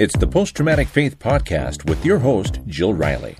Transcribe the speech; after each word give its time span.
It's 0.00 0.16
the 0.16 0.26
Post 0.26 0.56
Traumatic 0.56 0.88
Faith 0.88 1.18
Podcast 1.18 1.86
with 1.86 2.06
your 2.06 2.20
host, 2.20 2.60
Jill 2.66 2.94
Riley. 2.94 3.36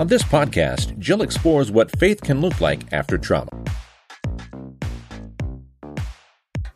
On 0.00 0.08
this 0.08 0.24
podcast, 0.24 0.98
Jill 0.98 1.22
explores 1.22 1.70
what 1.70 1.96
faith 1.96 2.20
can 2.22 2.40
look 2.40 2.60
like 2.60 2.92
after 2.92 3.16
trauma. 3.16 3.50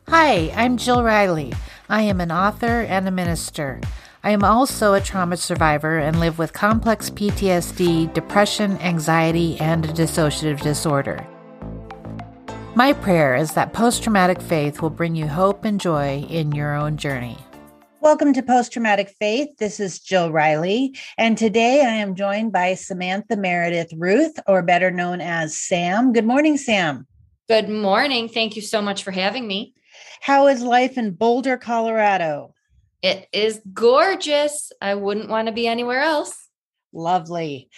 Hi, 0.07 0.53
I'm 0.55 0.77
Jill 0.77 1.03
Riley. 1.03 1.53
I 1.89 2.03
am 2.03 2.21
an 2.21 2.31
author 2.31 2.83
and 2.83 3.09
a 3.09 3.11
minister. 3.11 3.81
I 4.23 4.31
am 4.31 4.45
also 4.45 4.95
a 4.95 5.01
trauma 5.01 5.37
survivor 5.39 5.99
and 5.99 6.21
live 6.21 6.39
with 6.39 6.53
complex 6.53 7.11
PTSD, 7.11 8.15
depression, 8.15 8.79
anxiety, 8.79 9.59
and 9.59 9.87
a 9.87 9.89
dissociative 9.89 10.61
disorder. 10.61 11.27
My 12.77 12.93
prayer 12.93 13.35
is 13.35 13.55
that 13.55 13.73
post 13.73 14.05
traumatic 14.05 14.41
faith 14.41 14.81
will 14.81 14.91
bring 14.91 15.17
you 15.17 15.27
hope 15.27 15.65
and 15.65 15.81
joy 15.81 16.25
in 16.31 16.53
your 16.53 16.77
own 16.77 16.97
journey. 16.97 17.39
Welcome 18.07 18.35
to 18.35 18.43
Post 18.45 18.73
Traumatic 18.73 19.09
Faith. 19.19 19.49
This 19.59 19.81
is 19.81 19.99
Jill 19.99 20.31
Riley, 20.31 20.97
and 21.19 21.37
today 21.37 21.81
I 21.81 21.95
am 21.95 22.15
joined 22.15 22.53
by 22.53 22.75
Samantha 22.75 23.37
Meredith 23.37 23.93
Ruth, 23.97 24.39
or 24.47 24.63
better 24.63 24.93
known 24.93 25.21
as 25.21 25.59
Sam. 25.59 26.13
Good 26.13 26.25
morning, 26.25 26.57
Sam. 26.57 27.09
Good 27.49 27.69
morning. 27.69 28.29
Thank 28.29 28.55
you 28.55 28.63
so 28.63 28.81
much 28.81 29.03
for 29.03 29.11
having 29.11 29.49
me. 29.49 29.75
How 30.21 30.47
is 30.47 30.63
life 30.63 30.97
in 30.97 31.15
Boulder, 31.15 31.57
Colorado? 31.57 32.55
It 33.03 33.27
is 33.33 33.61
gorgeous. 33.75 34.71
I 34.81 34.95
wouldn't 34.95 35.29
want 35.29 35.49
to 35.49 35.53
be 35.53 35.67
anywhere 35.67 36.03
else. 36.03 36.46
Lovely. 36.97 37.69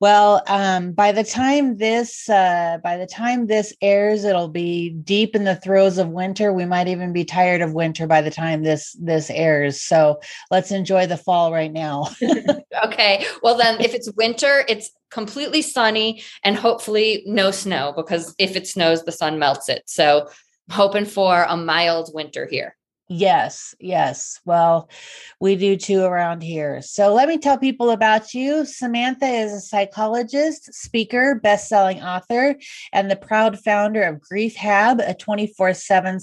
Well, 0.00 0.42
um, 0.48 0.90
by 0.94 1.12
the 1.12 1.22
time 1.22 1.76
this 1.76 2.28
uh, 2.28 2.78
by 2.82 2.96
the 2.96 3.06
time 3.06 3.46
this 3.46 3.72
airs, 3.80 4.24
it'll 4.24 4.48
be 4.48 4.90
deep 4.90 5.36
in 5.36 5.44
the 5.44 5.54
throes 5.54 5.96
of 5.96 6.08
winter. 6.08 6.52
We 6.52 6.64
might 6.64 6.88
even 6.88 7.12
be 7.12 7.24
tired 7.24 7.60
of 7.60 7.72
winter 7.72 8.08
by 8.08 8.20
the 8.20 8.32
time 8.32 8.64
this 8.64 8.96
this 9.00 9.30
airs. 9.30 9.80
So 9.80 10.20
let's 10.50 10.72
enjoy 10.72 11.06
the 11.06 11.16
fall 11.16 11.52
right 11.52 11.72
now. 11.72 12.08
okay. 12.84 13.24
Well, 13.44 13.56
then, 13.56 13.80
if 13.80 13.94
it's 13.94 14.12
winter, 14.16 14.64
it's 14.68 14.90
completely 15.08 15.62
sunny 15.62 16.24
and 16.42 16.56
hopefully 16.56 17.22
no 17.26 17.52
snow 17.52 17.92
because 17.94 18.34
if 18.40 18.56
it 18.56 18.66
snows, 18.66 19.04
the 19.04 19.12
sun 19.12 19.38
melts 19.38 19.68
it. 19.68 19.84
So, 19.86 20.28
hoping 20.68 21.04
for 21.04 21.44
a 21.44 21.56
mild 21.56 22.10
winter 22.12 22.48
here. 22.50 22.74
Yes, 23.16 23.76
yes. 23.78 24.40
Well, 24.44 24.90
we 25.38 25.54
do 25.54 25.76
too 25.76 26.02
around 26.02 26.42
here. 26.42 26.82
So 26.82 27.14
let 27.14 27.28
me 27.28 27.38
tell 27.38 27.56
people 27.56 27.90
about 27.90 28.34
you. 28.34 28.64
Samantha 28.64 29.26
is 29.26 29.52
a 29.52 29.60
psychologist, 29.60 30.74
speaker, 30.74 31.36
best-selling 31.36 32.02
author, 32.02 32.56
and 32.92 33.08
the 33.08 33.14
proud 33.14 33.60
founder 33.60 34.02
of 34.02 34.20
Grief 34.20 34.56
Hab, 34.56 34.98
a 34.98 35.14
24/7 35.14 36.18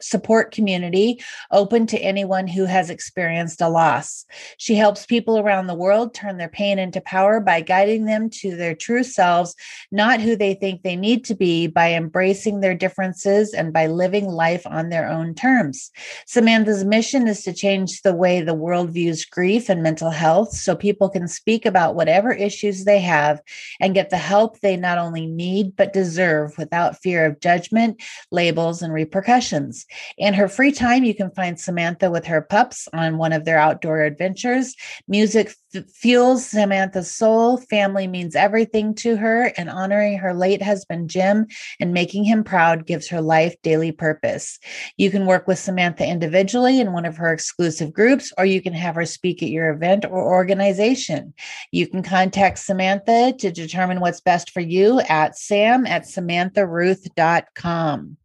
support 0.00 0.50
community 0.50 1.22
open 1.52 1.86
to 1.86 1.98
anyone 1.98 2.48
who 2.48 2.64
has 2.64 2.90
experienced 2.90 3.60
a 3.60 3.68
loss. 3.68 4.24
She 4.56 4.74
helps 4.74 5.06
people 5.06 5.38
around 5.38 5.68
the 5.68 5.76
world 5.76 6.12
turn 6.12 6.38
their 6.38 6.48
pain 6.48 6.80
into 6.80 7.00
power 7.02 7.38
by 7.38 7.60
guiding 7.60 8.06
them 8.06 8.28
to 8.40 8.56
their 8.56 8.74
true 8.74 9.04
selves, 9.04 9.54
not 9.92 10.20
who 10.20 10.34
they 10.34 10.54
think 10.54 10.82
they 10.82 10.96
need 10.96 11.24
to 11.26 11.36
be, 11.36 11.68
by 11.68 11.92
embracing 11.92 12.58
their 12.58 12.74
differences 12.74 13.54
and 13.54 13.72
by 13.72 13.86
living 13.86 14.26
life 14.26 14.66
on 14.66 14.88
their 14.88 15.08
own 15.08 15.36
terms. 15.36 15.92
Samantha's 16.32 16.82
mission 16.82 17.28
is 17.28 17.42
to 17.42 17.52
change 17.52 18.00
the 18.00 18.14
way 18.14 18.40
the 18.40 18.54
world 18.54 18.88
views 18.88 19.22
grief 19.22 19.68
and 19.68 19.82
mental 19.82 20.08
health 20.08 20.56
so 20.56 20.74
people 20.74 21.10
can 21.10 21.28
speak 21.28 21.66
about 21.66 21.94
whatever 21.94 22.32
issues 22.32 22.86
they 22.86 23.00
have 23.00 23.42
and 23.82 23.92
get 23.92 24.08
the 24.08 24.16
help 24.16 24.58
they 24.60 24.74
not 24.74 24.96
only 24.96 25.26
need 25.26 25.76
but 25.76 25.92
deserve 25.92 26.56
without 26.56 26.96
fear 27.02 27.26
of 27.26 27.38
judgment, 27.40 28.00
labels, 28.30 28.80
and 28.80 28.94
repercussions. 28.94 29.84
In 30.16 30.32
her 30.32 30.48
free 30.48 30.72
time, 30.72 31.04
you 31.04 31.14
can 31.14 31.30
find 31.32 31.60
Samantha 31.60 32.10
with 32.10 32.24
her 32.24 32.40
pups 32.40 32.88
on 32.94 33.18
one 33.18 33.34
of 33.34 33.44
their 33.44 33.58
outdoor 33.58 34.00
adventures. 34.00 34.74
Music 35.06 35.52
f- 35.74 35.84
fuels 35.92 36.46
Samantha's 36.46 37.14
soul. 37.14 37.58
Family 37.58 38.06
means 38.06 38.34
everything 38.34 38.94
to 38.94 39.16
her, 39.16 39.52
and 39.58 39.68
honoring 39.68 40.16
her 40.16 40.32
late 40.32 40.62
husband, 40.62 41.10
Jim, 41.10 41.46
and 41.78 41.92
making 41.92 42.24
him 42.24 42.42
proud 42.42 42.86
gives 42.86 43.08
her 43.08 43.20
life 43.20 43.54
daily 43.62 43.92
purpose. 43.92 44.58
You 44.96 45.10
can 45.10 45.26
work 45.26 45.46
with 45.46 45.58
Samantha 45.58 46.06
individually 46.12 46.78
in 46.78 46.92
one 46.92 47.04
of 47.04 47.16
her 47.16 47.32
exclusive 47.32 47.92
groups, 47.92 48.32
or 48.38 48.44
you 48.44 48.62
can 48.62 48.74
have 48.74 48.94
her 48.94 49.04
speak 49.04 49.42
at 49.42 49.48
your 49.48 49.70
event 49.70 50.04
or 50.04 50.22
organization. 50.22 51.34
You 51.72 51.88
can 51.88 52.04
contact 52.04 52.58
Samantha 52.58 53.34
to 53.38 53.50
determine 53.50 53.98
what's 53.98 54.20
best 54.20 54.50
for 54.50 54.60
you 54.60 55.00
at 55.08 55.36
sam 55.36 55.86
at 55.86 56.02
samantharuth.com. 56.02 58.16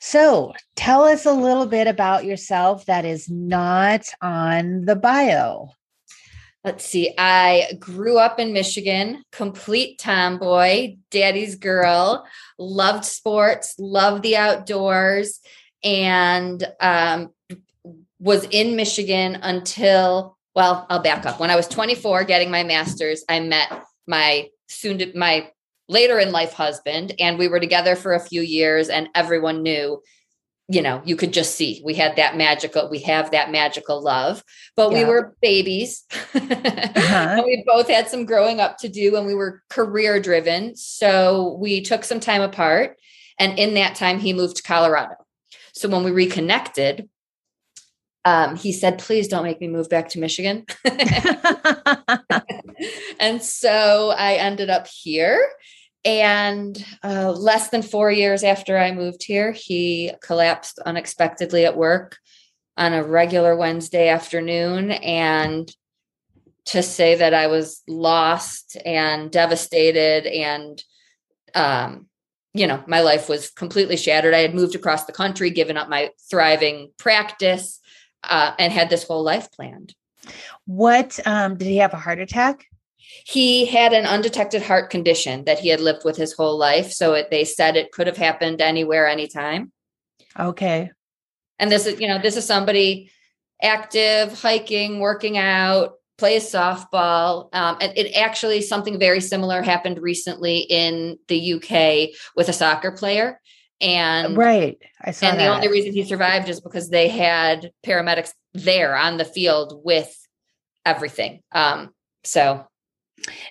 So 0.00 0.52
tell 0.76 1.02
us 1.04 1.26
a 1.26 1.32
little 1.32 1.66
bit 1.66 1.88
about 1.88 2.24
yourself 2.24 2.86
that 2.86 3.04
is 3.04 3.28
not 3.28 4.06
on 4.22 4.84
the 4.84 4.94
bio. 4.94 5.70
Let's 6.64 6.84
see. 6.84 7.12
I 7.16 7.72
grew 7.78 8.18
up 8.18 8.40
in 8.40 8.52
Michigan, 8.52 9.22
complete 9.30 10.00
tomboy, 10.00 10.96
daddy's 11.12 11.54
girl, 11.54 12.26
loved 12.58 13.04
sports, 13.04 13.76
loved 13.78 14.24
the 14.24 14.36
outdoors, 14.36 15.40
and 15.82 16.66
um, 16.80 17.30
was 18.18 18.44
in 18.50 18.76
Michigan 18.76 19.38
until, 19.42 20.36
well, 20.54 20.86
I'll 20.88 21.02
back 21.02 21.26
up. 21.26 21.38
When 21.38 21.50
I 21.50 21.56
was 21.56 21.68
24, 21.68 22.24
getting 22.24 22.50
my 22.50 22.64
master's, 22.64 23.24
I 23.28 23.40
met 23.40 23.84
my 24.06 24.48
soon 24.68 24.98
to 24.98 25.16
my 25.16 25.50
later 25.88 26.18
in 26.18 26.32
life 26.32 26.52
husband, 26.52 27.14
and 27.20 27.38
we 27.38 27.48
were 27.48 27.60
together 27.60 27.94
for 27.94 28.14
a 28.14 28.20
few 28.20 28.42
years, 28.42 28.88
and 28.88 29.08
everyone 29.14 29.62
knew 29.62 30.02
you 30.68 30.82
know 30.82 31.00
you 31.04 31.14
could 31.14 31.32
just 31.32 31.54
see 31.54 31.80
we 31.84 31.94
had 31.94 32.16
that 32.16 32.36
magical 32.36 32.88
we 32.90 32.98
have 32.98 33.30
that 33.30 33.50
magical 33.50 34.02
love 34.02 34.42
but 34.74 34.90
yeah. 34.90 34.98
we 34.98 35.04
were 35.04 35.36
babies 35.40 36.04
uh-huh. 36.34 37.42
we 37.46 37.62
both 37.66 37.88
had 37.88 38.08
some 38.08 38.24
growing 38.24 38.60
up 38.60 38.76
to 38.78 38.88
do 38.88 39.16
and 39.16 39.26
we 39.26 39.34
were 39.34 39.62
career 39.70 40.20
driven 40.20 40.74
so 40.74 41.56
we 41.60 41.80
took 41.80 42.04
some 42.04 42.20
time 42.20 42.42
apart 42.42 42.96
and 43.38 43.58
in 43.58 43.74
that 43.74 43.94
time 43.94 44.18
he 44.18 44.32
moved 44.32 44.56
to 44.56 44.62
colorado 44.62 45.14
so 45.76 45.88
when 45.88 46.04
we 46.04 46.10
reconnected 46.10 47.08
um, 48.24 48.56
he 48.56 48.72
said 48.72 48.98
please 48.98 49.28
don't 49.28 49.44
make 49.44 49.60
me 49.60 49.68
move 49.68 49.88
back 49.88 50.08
to 50.08 50.18
michigan 50.18 50.64
and 53.20 53.42
so 53.42 54.12
i 54.16 54.34
ended 54.34 54.70
up 54.70 54.86
here 54.86 55.40
and 56.06 56.82
uh, 57.02 57.32
less 57.32 57.70
than 57.70 57.82
four 57.82 58.12
years 58.12 58.44
after 58.44 58.78
I 58.78 58.92
moved 58.92 59.24
here, 59.24 59.50
he 59.50 60.12
collapsed 60.22 60.78
unexpectedly 60.78 61.64
at 61.64 61.76
work 61.76 62.16
on 62.76 62.92
a 62.92 63.02
regular 63.02 63.56
Wednesday 63.56 64.08
afternoon. 64.08 64.92
And 64.92 65.68
to 66.66 66.80
say 66.80 67.16
that 67.16 67.34
I 67.34 67.48
was 67.48 67.82
lost 67.88 68.76
and 68.86 69.32
devastated 69.32 70.26
and, 70.26 70.80
um, 71.56 72.06
you 72.58 72.66
know, 72.66 72.82
my 72.86 73.00
life 73.00 73.28
was 73.28 73.50
completely 73.50 73.96
shattered. 73.96 74.34
I 74.34 74.38
had 74.38 74.54
moved 74.54 74.74
across 74.74 75.04
the 75.04 75.12
country, 75.12 75.50
given 75.50 75.76
up 75.76 75.88
my 75.88 76.10
thriving 76.30 76.90
practice, 76.98 77.80
uh, 78.24 78.52
and 78.58 78.72
had 78.72 78.90
this 78.90 79.04
whole 79.04 79.22
life 79.22 79.50
planned. 79.52 79.94
What 80.64 81.18
um, 81.26 81.56
did 81.56 81.68
he 81.68 81.76
have 81.78 81.94
a 81.94 81.98
heart 81.98 82.18
attack? 82.18 82.66
he 83.24 83.66
had 83.66 83.92
an 83.92 84.06
undetected 84.06 84.62
heart 84.62 84.90
condition 84.90 85.44
that 85.44 85.58
he 85.58 85.68
had 85.68 85.80
lived 85.80 86.04
with 86.04 86.16
his 86.16 86.32
whole 86.32 86.58
life. 86.58 86.92
So 86.92 87.14
it, 87.14 87.30
they 87.30 87.44
said 87.44 87.76
it 87.76 87.92
could 87.92 88.06
have 88.06 88.16
happened 88.16 88.60
anywhere, 88.60 89.06
anytime. 89.06 89.72
Okay. 90.38 90.90
And 91.58 91.70
this 91.70 91.86
is, 91.86 92.00
you 92.00 92.08
know, 92.08 92.18
this 92.20 92.36
is 92.36 92.44
somebody 92.44 93.10
active, 93.62 94.38
hiking, 94.40 95.00
working 95.00 95.38
out, 95.38 95.94
plays 96.18 96.50
softball. 96.50 97.54
Um, 97.54 97.76
and 97.80 97.92
it 97.96 98.16
actually 98.16 98.62
something 98.62 98.98
very 98.98 99.20
similar 99.20 99.62
happened 99.62 100.00
recently 100.00 100.58
in 100.58 101.18
the 101.28 101.54
UK 101.54 102.16
with 102.34 102.48
a 102.48 102.52
soccer 102.52 102.92
player. 102.92 103.40
And 103.80 104.36
right, 104.36 104.78
I 105.02 105.10
saw. 105.10 105.26
And 105.26 105.38
that. 105.38 105.44
the 105.44 105.54
only 105.54 105.68
reason 105.68 105.92
he 105.92 106.04
survived 106.04 106.48
is 106.48 106.60
because 106.60 106.88
they 106.88 107.08
had 107.08 107.72
paramedics 107.84 108.32
there 108.54 108.96
on 108.96 109.18
the 109.18 109.24
field 109.24 109.82
with 109.84 110.14
everything. 110.86 111.42
Um, 111.52 111.90
so 112.24 112.66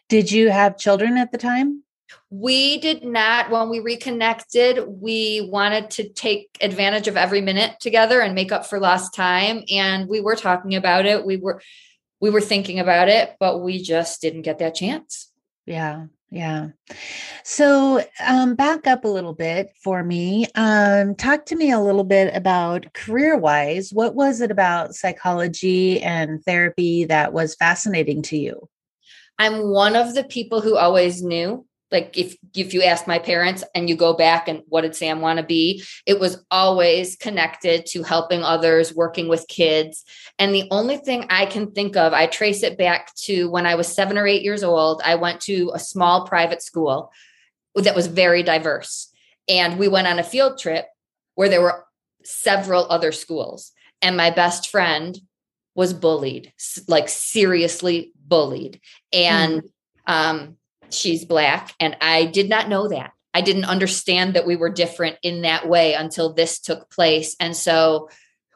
did 0.09 0.31
you 0.31 0.49
have 0.49 0.77
children 0.77 1.17
at 1.17 1.31
the 1.31 1.37
time? 1.37 1.83
We 2.29 2.79
did 2.79 3.03
not. 3.03 3.51
When 3.51 3.69
we 3.69 3.79
reconnected, 3.79 4.83
we 4.87 5.47
wanted 5.51 5.91
to 5.91 6.09
take 6.09 6.57
advantage 6.59 7.07
of 7.07 7.17
every 7.17 7.41
minute 7.41 7.79
together 7.79 8.19
and 8.19 8.33
make 8.33 8.51
up 8.51 8.65
for 8.65 8.79
lost 8.79 9.13
time. 9.13 9.63
And 9.69 10.09
we 10.09 10.21
were 10.21 10.35
talking 10.35 10.75
about 10.75 11.05
it. 11.05 11.25
We 11.25 11.37
were 11.37 11.61
we 12.25 12.31
were 12.31 12.41
thinking 12.41 12.79
about 12.79 13.07
it, 13.07 13.35
but 13.39 13.61
we 13.61 13.79
just 13.79 14.19
didn't 14.19 14.41
get 14.41 14.57
that 14.57 14.73
chance. 14.73 15.31
Yeah. 15.67 16.07
Yeah. 16.31 16.69
So, 17.43 18.03
um, 18.25 18.55
back 18.55 18.87
up 18.87 19.05
a 19.05 19.07
little 19.07 19.35
bit 19.35 19.69
for 19.83 20.03
me. 20.03 20.47
Um, 20.55 21.13
talk 21.13 21.45
to 21.45 21.55
me 21.55 21.69
a 21.69 21.79
little 21.79 22.03
bit 22.03 22.35
about 22.35 22.91
career 22.93 23.37
wise. 23.37 23.91
What 23.93 24.15
was 24.15 24.41
it 24.41 24.49
about 24.49 24.95
psychology 24.95 26.01
and 26.01 26.43
therapy 26.43 27.05
that 27.05 27.31
was 27.31 27.53
fascinating 27.53 28.23
to 28.23 28.37
you? 28.37 28.69
I'm 29.37 29.69
one 29.69 29.95
of 29.95 30.15
the 30.15 30.23
people 30.23 30.61
who 30.61 30.77
always 30.77 31.21
knew 31.21 31.67
like 31.91 32.17
if 32.17 32.35
if 32.55 32.73
you 32.73 32.81
ask 32.81 33.07
my 33.07 33.19
parents 33.19 33.63
and 33.73 33.87
you 33.87 33.95
go 33.95 34.13
back 34.13 34.47
and 34.47 34.63
what 34.67 34.81
did 34.81 34.95
sam 34.95 35.21
want 35.21 35.37
to 35.37 35.45
be 35.45 35.83
it 36.05 36.19
was 36.19 36.43
always 36.49 37.15
connected 37.15 37.85
to 37.85 38.03
helping 38.03 38.43
others 38.43 38.95
working 38.95 39.27
with 39.27 39.47
kids. 39.47 40.03
And 40.39 40.53
the 40.53 40.67
only 40.71 40.97
thing 40.97 41.25
i 41.29 41.45
can 41.45 41.71
think 41.71 41.95
of 41.95 42.13
i 42.13 42.27
trace 42.27 42.63
it 42.63 42.77
back 42.77 43.13
to 43.25 43.49
when 43.49 43.65
i 43.65 43.75
was 43.75 43.87
7 43.87 44.17
or 44.17 44.27
8 44.27 44.41
years 44.41 44.63
old 44.63 45.01
i 45.05 45.15
went 45.15 45.41
to 45.41 45.71
a 45.73 45.79
small 45.79 46.25
private 46.25 46.61
school 46.61 47.11
that 47.75 47.95
was 47.95 48.07
very 48.07 48.41
diverse. 48.43 49.11
And 49.47 49.77
we 49.77 49.87
went 49.87 50.07
on 50.07 50.19
a 50.19 50.23
field 50.23 50.57
trip 50.57 50.87
where 51.35 51.49
there 51.49 51.61
were 51.61 51.85
several 52.23 52.87
other 52.89 53.11
schools. 53.11 53.71
And 54.01 54.17
my 54.17 54.31
best 54.31 54.69
friend 54.69 55.19
was 55.75 55.93
bullied 55.93 56.53
like 56.87 57.09
seriously 57.09 58.13
bullied. 58.15 58.79
And 59.11 59.61
mm. 59.61 59.69
um 60.07 60.57
she's 60.89 61.25
black. 61.25 61.73
And 61.79 61.97
I 62.01 62.25
did 62.25 62.49
not 62.49 62.69
know 62.69 62.87
that. 62.89 63.11
I 63.33 63.41
didn't 63.41 63.65
understand 63.65 64.33
that 64.33 64.47
we 64.47 64.55
were 64.55 64.69
different 64.69 65.17
in 65.21 65.41
that 65.41 65.67
way 65.67 65.93
until 65.93 66.33
this 66.33 66.59
took 66.59 66.89
place. 66.89 67.35
And 67.39 67.55
so 67.55 68.09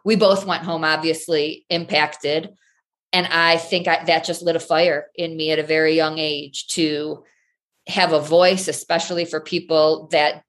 we 0.05 0.15
both 0.15 0.45
went 0.45 0.63
home, 0.63 0.85
obviously 0.85 1.65
impacted. 1.69 2.53
And 3.11 3.27
I 3.27 3.57
think 3.57 3.87
I, 3.87 4.03
that 4.05 4.23
just 4.23 4.41
lit 4.41 4.55
a 4.55 4.59
fire 4.59 5.07
in 5.15 5.35
me 5.35 5.51
at 5.51 5.59
a 5.59 5.63
very 5.63 5.95
young 5.95 6.17
age 6.17 6.67
to 6.67 7.25
have 7.87 8.13
a 8.13 8.21
voice, 8.21 8.67
especially 8.67 9.25
for 9.25 9.41
people 9.41 10.07
that 10.11 10.43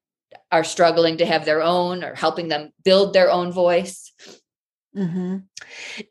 are 0.51 0.63
struggling 0.63 1.17
to 1.17 1.25
have 1.25 1.43
their 1.43 1.61
own 1.61 2.03
or 2.03 2.15
helping 2.15 2.47
them 2.47 2.71
build 2.83 3.13
their 3.13 3.31
own 3.31 3.51
voice. 3.51 4.13
Mm-hmm. 4.95 5.37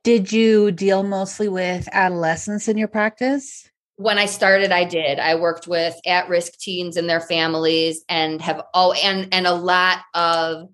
Did 0.03 0.33
you 0.33 0.73
deal 0.73 1.03
mostly 1.03 1.49
with 1.49 1.89
adolescents 1.93 2.69
in 2.69 2.77
your 2.77 2.89
practice? 2.89 3.70
When 4.00 4.17
I 4.17 4.25
started, 4.25 4.73
I 4.73 4.85
did. 4.85 5.19
I 5.19 5.35
worked 5.35 5.69
with 5.69 5.94
at-risk 6.06 6.58
teens 6.58 6.97
and 6.97 7.08
their 7.08 7.20
families, 7.20 8.02
and 8.08 8.41
have 8.41 8.62
all 8.73 8.94
and 8.94 9.29
and 9.31 9.47
a 9.47 9.52
lot 9.52 9.99
of 10.14 10.70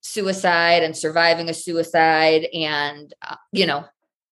suicide 0.00 0.84
and 0.84 0.96
surviving 0.96 1.48
a 1.48 1.54
suicide, 1.54 2.46
and 2.54 3.12
uh, 3.20 3.34
you 3.50 3.66
know, 3.66 3.84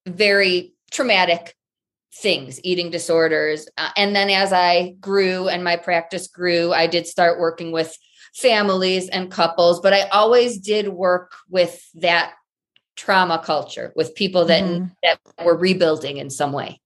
very 0.07 0.75
traumatic 0.93 1.57
things, 2.15 2.61
eating 2.63 2.91
disorders. 2.91 3.69
Uh, 3.77 3.91
and 3.97 4.15
then 4.15 4.31
as 4.31 4.53
I 4.53 4.95
grew 5.01 5.49
and 5.49 5.65
my 5.65 5.77
practice 5.77 6.29
grew, 6.29 6.73
I 6.73 6.87
did 6.87 7.09
start 7.09 7.41
working 7.41 7.73
with 7.73 7.99
families 8.33 9.09
and 9.09 9.29
couples, 9.29 9.81
but 9.81 9.93
I 9.93 10.03
always 10.11 10.59
did 10.59 10.87
work 10.87 11.33
with 11.51 11.85
that 11.95 12.35
trauma 12.95 13.43
culture 13.45 13.93
with 13.97 14.15
people 14.15 14.45
that 14.45 14.63
mm-hmm. 14.63 14.87
that 15.03 15.19
were 15.45 15.57
rebuilding 15.57 16.19
in 16.19 16.31
some 16.31 16.53
way 16.53 16.81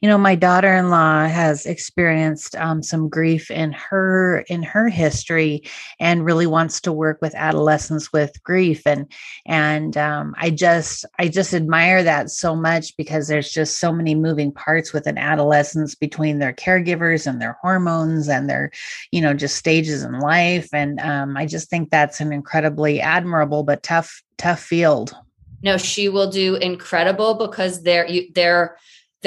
you 0.00 0.08
know 0.08 0.18
my 0.18 0.34
daughter-in-law 0.34 1.26
has 1.28 1.64
experienced 1.64 2.54
um, 2.56 2.82
some 2.82 3.08
grief 3.08 3.50
in 3.50 3.72
her 3.72 4.40
in 4.48 4.62
her 4.62 4.88
history 4.88 5.62
and 5.98 6.24
really 6.24 6.46
wants 6.46 6.80
to 6.82 6.92
work 6.92 7.18
with 7.22 7.34
adolescents 7.34 8.12
with 8.12 8.42
grief. 8.42 8.86
And 8.86 9.10
and 9.46 9.96
um, 9.96 10.34
i 10.38 10.50
just 10.50 11.04
i 11.18 11.28
just 11.28 11.54
admire 11.54 12.02
that 12.02 12.30
so 12.30 12.54
much 12.54 12.96
because 12.96 13.28
there's 13.28 13.50
just 13.50 13.78
so 13.78 13.92
many 13.92 14.14
moving 14.14 14.52
parts 14.52 14.92
with 14.92 15.06
an 15.06 15.18
adolescence 15.18 15.94
between 15.94 16.38
their 16.38 16.52
caregivers 16.52 17.26
and 17.26 17.40
their 17.40 17.56
hormones 17.62 18.28
and 18.28 18.50
their 18.50 18.70
you 19.10 19.20
know 19.20 19.32
just 19.32 19.56
stages 19.56 20.02
in 20.02 20.20
life. 20.20 20.68
And 20.72 21.00
um, 21.00 21.36
i 21.36 21.46
just 21.46 21.70
think 21.70 21.90
that's 21.90 22.20
an 22.20 22.32
incredibly 22.32 23.00
admirable 23.00 23.62
but 23.62 23.82
tough 23.82 24.22
tough 24.36 24.60
field. 24.60 25.16
No 25.62 25.78
she 25.78 26.10
will 26.10 26.30
do 26.30 26.56
incredible 26.56 27.34
because 27.34 27.82
they're 27.82 28.06
they're 28.34 28.76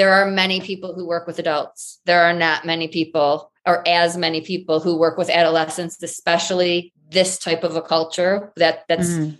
there 0.00 0.14
are 0.14 0.30
many 0.30 0.62
people 0.62 0.94
who 0.94 1.06
work 1.06 1.26
with 1.26 1.38
adults. 1.38 2.00
There 2.06 2.22
are 2.22 2.32
not 2.32 2.64
many 2.64 2.88
people 2.88 3.52
or 3.66 3.86
as 3.86 4.16
many 4.16 4.40
people 4.40 4.80
who 4.80 4.96
work 4.96 5.18
with 5.18 5.28
adolescents, 5.28 6.02
especially 6.02 6.94
this 7.10 7.38
type 7.38 7.64
of 7.64 7.76
a 7.76 7.82
culture 7.82 8.50
that 8.56 8.84
that's 8.88 9.10
mm. 9.10 9.38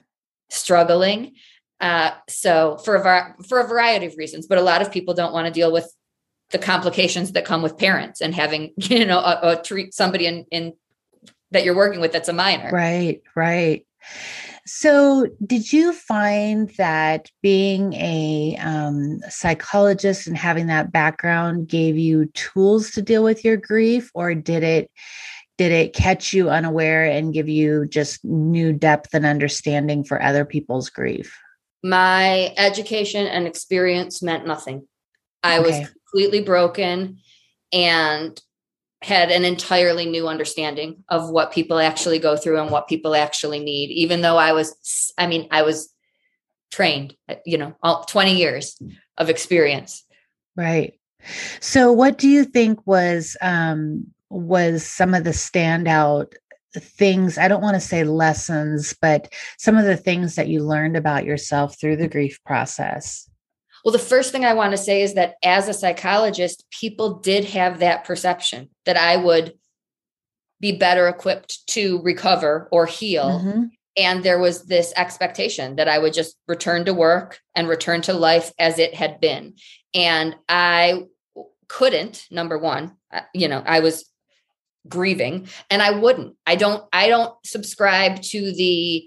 struggling. 0.51 1.33
Uh, 1.81 2.11
so 2.29 2.77
for 2.85 2.97
a 2.97 3.35
for 3.49 3.59
a 3.61 3.67
variety 3.67 4.05
of 4.05 4.19
reasons, 4.19 4.47
but 4.47 4.59
a 4.59 4.61
lot 4.61 4.83
of 4.83 4.93
people 4.93 5.15
don't 5.15 5.33
want 5.33 5.47
to 5.47 5.51
deal 5.51 5.73
with 5.73 5.91
the 6.51 6.59
complications 6.59 7.33
that 7.33 7.47
come 7.47 7.63
with 7.63 7.79
parents 7.79 8.21
and 8.21 8.35
having 8.35 8.75
you 8.77 9.07
know 9.07 9.21
a, 9.21 9.53
a 9.53 9.63
treat 9.63 9.95
somebody 9.95 10.27
in 10.27 10.45
in 10.51 10.75
that 11.53 11.65
you're 11.65 11.75
working 11.75 12.03
with 12.03 12.13
that's 12.13 12.29
a 12.29 12.35
minor. 12.35 12.71
Right, 12.71 13.23
right. 13.35 13.87
So, 14.73 15.27
did 15.45 15.73
you 15.73 15.93
find 15.93 16.71
that 16.79 17.29
being 17.43 17.93
a 17.95 18.57
um, 18.61 19.19
psychologist 19.29 20.29
and 20.29 20.37
having 20.37 20.69
that 20.69 20.93
background 20.93 21.67
gave 21.67 21.99
you 21.99 22.27
tools 22.35 22.93
to 22.93 23.03
deal 23.03 23.25
with 23.25 23.45
your 23.45 23.57
grief, 23.57 24.13
or 24.15 24.33
did 24.33 24.63
it 24.63 24.89
did 25.59 25.73
it 25.73 25.93
catch 25.93 26.33
you 26.33 26.51
unaware 26.51 27.05
and 27.05 27.35
give 27.35 27.49
you 27.49 27.85
just 27.87 28.25
new 28.25 28.73
depth 28.73 29.13
and 29.13 29.27
understanding 29.27 30.05
for 30.05 30.23
other 30.23 30.45
people's 30.45 30.89
grief? 30.89 31.37
My 31.83 32.55
education 32.57 33.27
and 33.27 33.49
experience 33.49 34.23
meant 34.23 34.47
nothing. 34.47 34.87
I 35.43 35.59
okay. 35.59 35.81
was 35.81 35.91
completely 35.91 36.45
broken, 36.45 37.19
and 37.73 38.41
had 39.03 39.31
an 39.31 39.45
entirely 39.45 40.05
new 40.07 40.29
understanding 40.29 41.03
of 41.09 41.31
what 41.31 41.53
people 41.53 41.79
actually 41.79 42.19
go 42.19 42.37
through 42.37 42.61
and 42.61 42.71
what 42.71 42.87
people 42.87 43.15
actually 43.15 43.59
need 43.59 43.91
even 43.91 44.21
though 44.21 44.37
i 44.37 44.53
was 44.53 45.13
i 45.17 45.27
mean 45.27 45.49
i 45.51 45.63
was 45.63 45.93
trained 46.71 47.17
you 47.47 47.57
know 47.57 47.75
all 47.83 48.05
20 48.05 48.37
years 48.37 48.81
of 49.21 49.29
experience. 49.29 50.05
Right. 50.57 50.95
So 51.61 51.93
what 51.93 52.19
do 52.19 52.29
you 52.29 52.45
think 52.45 52.85
was 52.87 53.37
um 53.41 54.07
was 54.31 54.85
some 54.85 55.15
of 55.15 55.25
the 55.25 55.31
standout 55.31 56.33
things 56.73 57.37
i 57.37 57.49
don't 57.49 57.63
want 57.63 57.75
to 57.75 57.81
say 57.81 58.05
lessons 58.05 58.95
but 59.03 59.33
some 59.59 59.77
of 59.77 59.85
the 59.85 59.97
things 59.97 60.37
that 60.37 60.47
you 60.47 60.63
learned 60.63 60.97
about 60.97 61.25
yourself 61.25 61.79
through 61.81 61.97
the 61.97 62.07
grief 62.07 62.39
process 62.47 63.29
well, 63.85 63.93
the 63.93 63.99
first 63.99 64.33
thing 64.33 64.45
I 64.45 64.55
want 64.55 64.73
to 64.73 64.79
say 64.79 65.03
is 65.03 65.15
that 65.15 65.35
as 65.43 65.69
a 65.69 65.75
psychologist, 65.75 66.65
people 66.71 67.19
did 67.21 67.45
have 67.47 67.79
that 67.79 68.05
perception 68.05 68.69
that 68.85 68.97
I 68.97 69.17
would 69.17 69.55
be 70.61 70.73
better 70.73 71.09
equipped 71.09 71.67
to 71.69 72.01
recover 72.03 72.69
or 72.71 72.87
heal. 72.87 73.41
Mm-hmm. 73.41 73.63
And 73.97 74.23
there 74.23 74.39
was 74.39 74.65
this 74.65 74.93
expectation 74.97 75.77
that 75.77 75.89
I 75.89 75.99
would 75.99 76.13
just 76.13 76.37
return 76.47 76.85
to 76.85 76.95
work 76.95 77.41
and 77.55 77.69
return 77.69 78.03
to 78.03 78.13
life 78.13 78.53
as 78.59 78.79
it 78.79 78.95
had 78.95 79.21
been. 79.21 79.55
And 79.95 80.37
I 80.49 81.07
couldn't, 81.69 82.27
number 82.31 82.59
one, 82.59 82.97
you 83.35 83.49
know, 83.49 83.63
I 83.65 83.81
was 83.81 84.05
grieving 84.89 85.49
and 85.71 85.83
I 85.83 85.91
wouldn't. 85.91 86.37
I 86.47 86.57
don't, 86.57 86.85
I 86.93 87.09
don't 87.09 87.35
subscribe 87.45 88.23
to 88.23 88.53
the 88.53 89.05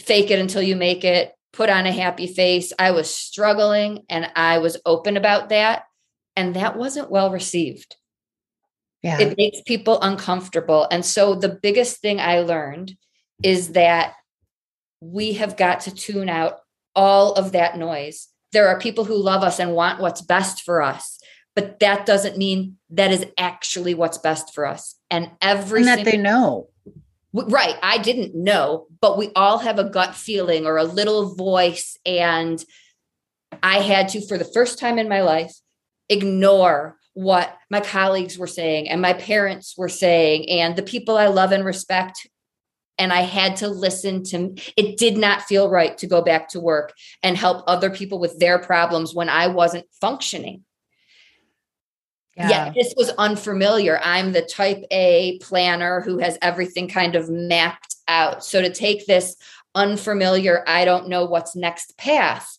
fake 0.00 0.30
it 0.30 0.38
until 0.38 0.62
you 0.62 0.76
make 0.76 1.04
it 1.04 1.32
put 1.54 1.70
on 1.70 1.86
a 1.86 1.92
happy 1.92 2.26
face. 2.26 2.72
I 2.78 2.90
was 2.90 3.12
struggling 3.12 4.04
and 4.08 4.30
I 4.34 4.58
was 4.58 4.76
open 4.84 5.16
about 5.16 5.48
that. 5.50 5.84
And 6.36 6.54
that 6.56 6.76
wasn't 6.76 7.10
well 7.10 7.30
received. 7.30 7.96
Yeah. 9.02 9.20
It 9.20 9.36
makes 9.36 9.60
people 9.62 10.00
uncomfortable. 10.00 10.88
And 10.90 11.04
so 11.04 11.34
the 11.34 11.48
biggest 11.48 12.00
thing 12.00 12.20
I 12.20 12.40
learned 12.40 12.96
is 13.42 13.72
that 13.72 14.14
we 15.00 15.34
have 15.34 15.56
got 15.56 15.80
to 15.80 15.94
tune 15.94 16.28
out 16.28 16.60
all 16.96 17.34
of 17.34 17.52
that 17.52 17.76
noise. 17.76 18.28
There 18.52 18.68
are 18.68 18.78
people 18.78 19.04
who 19.04 19.16
love 19.16 19.42
us 19.42 19.60
and 19.60 19.74
want 19.74 20.00
what's 20.00 20.22
best 20.22 20.62
for 20.62 20.80
us, 20.80 21.20
but 21.54 21.80
that 21.80 22.06
doesn't 22.06 22.38
mean 22.38 22.78
that 22.90 23.12
is 23.12 23.26
actually 23.38 23.94
what's 23.94 24.18
best 24.18 24.54
for 24.54 24.66
us. 24.66 24.96
And 25.10 25.30
every 25.42 25.80
and 25.80 25.88
that 25.88 26.04
they 26.04 26.16
know 26.16 26.68
Right. 27.34 27.74
I 27.82 27.98
didn't 27.98 28.36
know, 28.36 28.86
but 29.00 29.18
we 29.18 29.32
all 29.34 29.58
have 29.58 29.80
a 29.80 29.90
gut 29.90 30.14
feeling 30.14 30.66
or 30.66 30.76
a 30.76 30.84
little 30.84 31.34
voice. 31.34 31.98
And 32.06 32.64
I 33.60 33.80
had 33.80 34.10
to, 34.10 34.24
for 34.26 34.38
the 34.38 34.44
first 34.44 34.78
time 34.78 34.98
in 34.98 35.08
my 35.08 35.22
life, 35.22 35.52
ignore 36.08 36.96
what 37.14 37.56
my 37.70 37.80
colleagues 37.80 38.38
were 38.38 38.46
saying 38.46 38.88
and 38.88 39.00
my 39.00 39.14
parents 39.14 39.74
were 39.76 39.88
saying 39.88 40.48
and 40.48 40.76
the 40.76 40.82
people 40.82 41.16
I 41.16 41.26
love 41.26 41.50
and 41.50 41.64
respect. 41.64 42.28
And 42.98 43.12
I 43.12 43.22
had 43.22 43.56
to 43.56 43.68
listen 43.68 44.22
to 44.26 44.54
it, 44.76 44.96
did 44.96 45.16
not 45.16 45.42
feel 45.42 45.68
right 45.68 45.98
to 45.98 46.06
go 46.06 46.22
back 46.22 46.50
to 46.50 46.60
work 46.60 46.92
and 47.24 47.36
help 47.36 47.64
other 47.66 47.90
people 47.90 48.20
with 48.20 48.38
their 48.38 48.60
problems 48.60 49.12
when 49.12 49.28
I 49.28 49.48
wasn't 49.48 49.86
functioning. 50.00 50.64
Yeah. 52.36 52.48
Yet 52.48 52.74
this 52.74 52.94
was 52.96 53.10
unfamiliar. 53.10 54.00
I'm 54.02 54.32
the 54.32 54.42
type 54.42 54.82
A 54.90 55.38
planner 55.38 56.00
who 56.00 56.18
has 56.18 56.36
everything 56.42 56.88
kind 56.88 57.14
of 57.14 57.30
mapped 57.30 57.94
out. 58.08 58.44
So 58.44 58.60
to 58.60 58.72
take 58.72 59.06
this 59.06 59.36
unfamiliar, 59.74 60.64
I 60.66 60.84
don't 60.84 61.08
know 61.08 61.24
what's 61.24 61.54
next 61.54 61.96
path 61.96 62.58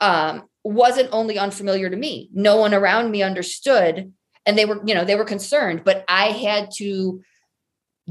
um, 0.00 0.48
wasn't 0.62 1.08
only 1.12 1.38
unfamiliar 1.38 1.90
to 1.90 1.96
me. 1.96 2.28
No 2.32 2.56
one 2.56 2.74
around 2.74 3.10
me 3.10 3.22
understood. 3.22 4.12
And 4.46 4.58
they 4.58 4.66
were, 4.66 4.80
you 4.84 4.94
know, 4.94 5.04
they 5.04 5.14
were 5.14 5.24
concerned, 5.24 5.82
but 5.84 6.04
I 6.08 6.26
had 6.26 6.70
to 6.76 7.22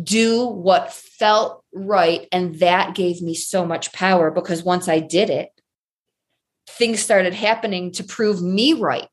do 0.01 0.48
what 0.48 0.91
felt 0.91 1.63
right. 1.74 2.27
And 2.31 2.55
that 2.60 2.95
gave 2.95 3.22
me 3.22 3.36
so 3.36 3.65
much 3.65 3.93
power 3.93 4.31
because 4.31 4.63
once 4.63 4.88
I 4.88 5.00
did 5.00 5.29
it, 5.29 5.50
things 6.67 7.00
started 7.00 7.36
happening 7.36 7.91
to 7.91 8.03
prove 8.03 8.41
me 8.41 8.74
right 8.74 9.07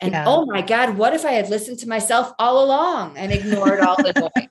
And 0.00 0.12
Yeah. 0.12 0.24
oh 0.26 0.44
my 0.46 0.62
God, 0.62 0.98
what 0.98 1.14
if 1.14 1.24
I 1.24 1.32
had 1.32 1.48
listened 1.48 1.78
to 1.80 1.88
myself 1.88 2.32
all 2.38 2.64
along 2.64 3.16
and 3.16 3.32
ignored 3.32 3.80
all 3.80 3.96
the 4.02 4.12
noise? 4.18 4.48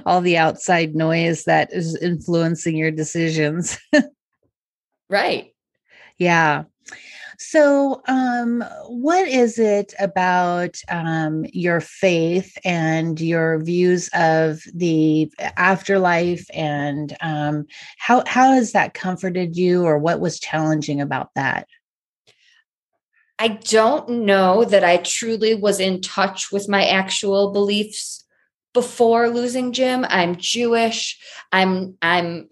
all 0.06 0.20
the 0.20 0.36
outside 0.36 0.94
noise 0.94 1.44
that 1.44 1.72
is 1.72 1.96
influencing 1.96 2.76
your 2.76 2.90
decisions. 2.90 3.78
right. 5.08 5.52
Yeah. 6.18 6.64
So, 7.38 8.00
um, 8.06 8.64
what 8.86 9.26
is 9.26 9.58
it 9.58 9.92
about 9.98 10.78
um, 10.88 11.44
your 11.52 11.80
faith 11.80 12.56
and 12.64 13.20
your 13.20 13.60
views 13.60 14.08
of 14.14 14.62
the 14.72 15.32
afterlife, 15.56 16.46
and 16.54 17.16
um, 17.20 17.66
how 17.98 18.22
how 18.26 18.52
has 18.52 18.72
that 18.72 18.94
comforted 18.94 19.56
you, 19.56 19.82
or 19.84 19.98
what 19.98 20.20
was 20.20 20.38
challenging 20.38 21.00
about 21.00 21.30
that? 21.34 21.66
I 23.38 23.48
don't 23.48 24.08
know 24.08 24.64
that 24.64 24.84
I 24.84 24.98
truly 24.98 25.54
was 25.54 25.80
in 25.80 26.00
touch 26.00 26.52
with 26.52 26.68
my 26.68 26.86
actual 26.86 27.52
beliefs 27.52 28.24
before 28.72 29.28
losing 29.28 29.72
Jim. 29.72 30.04
I'm 30.08 30.36
Jewish. 30.36 31.18
I'm 31.52 31.96
I'm 32.02 32.48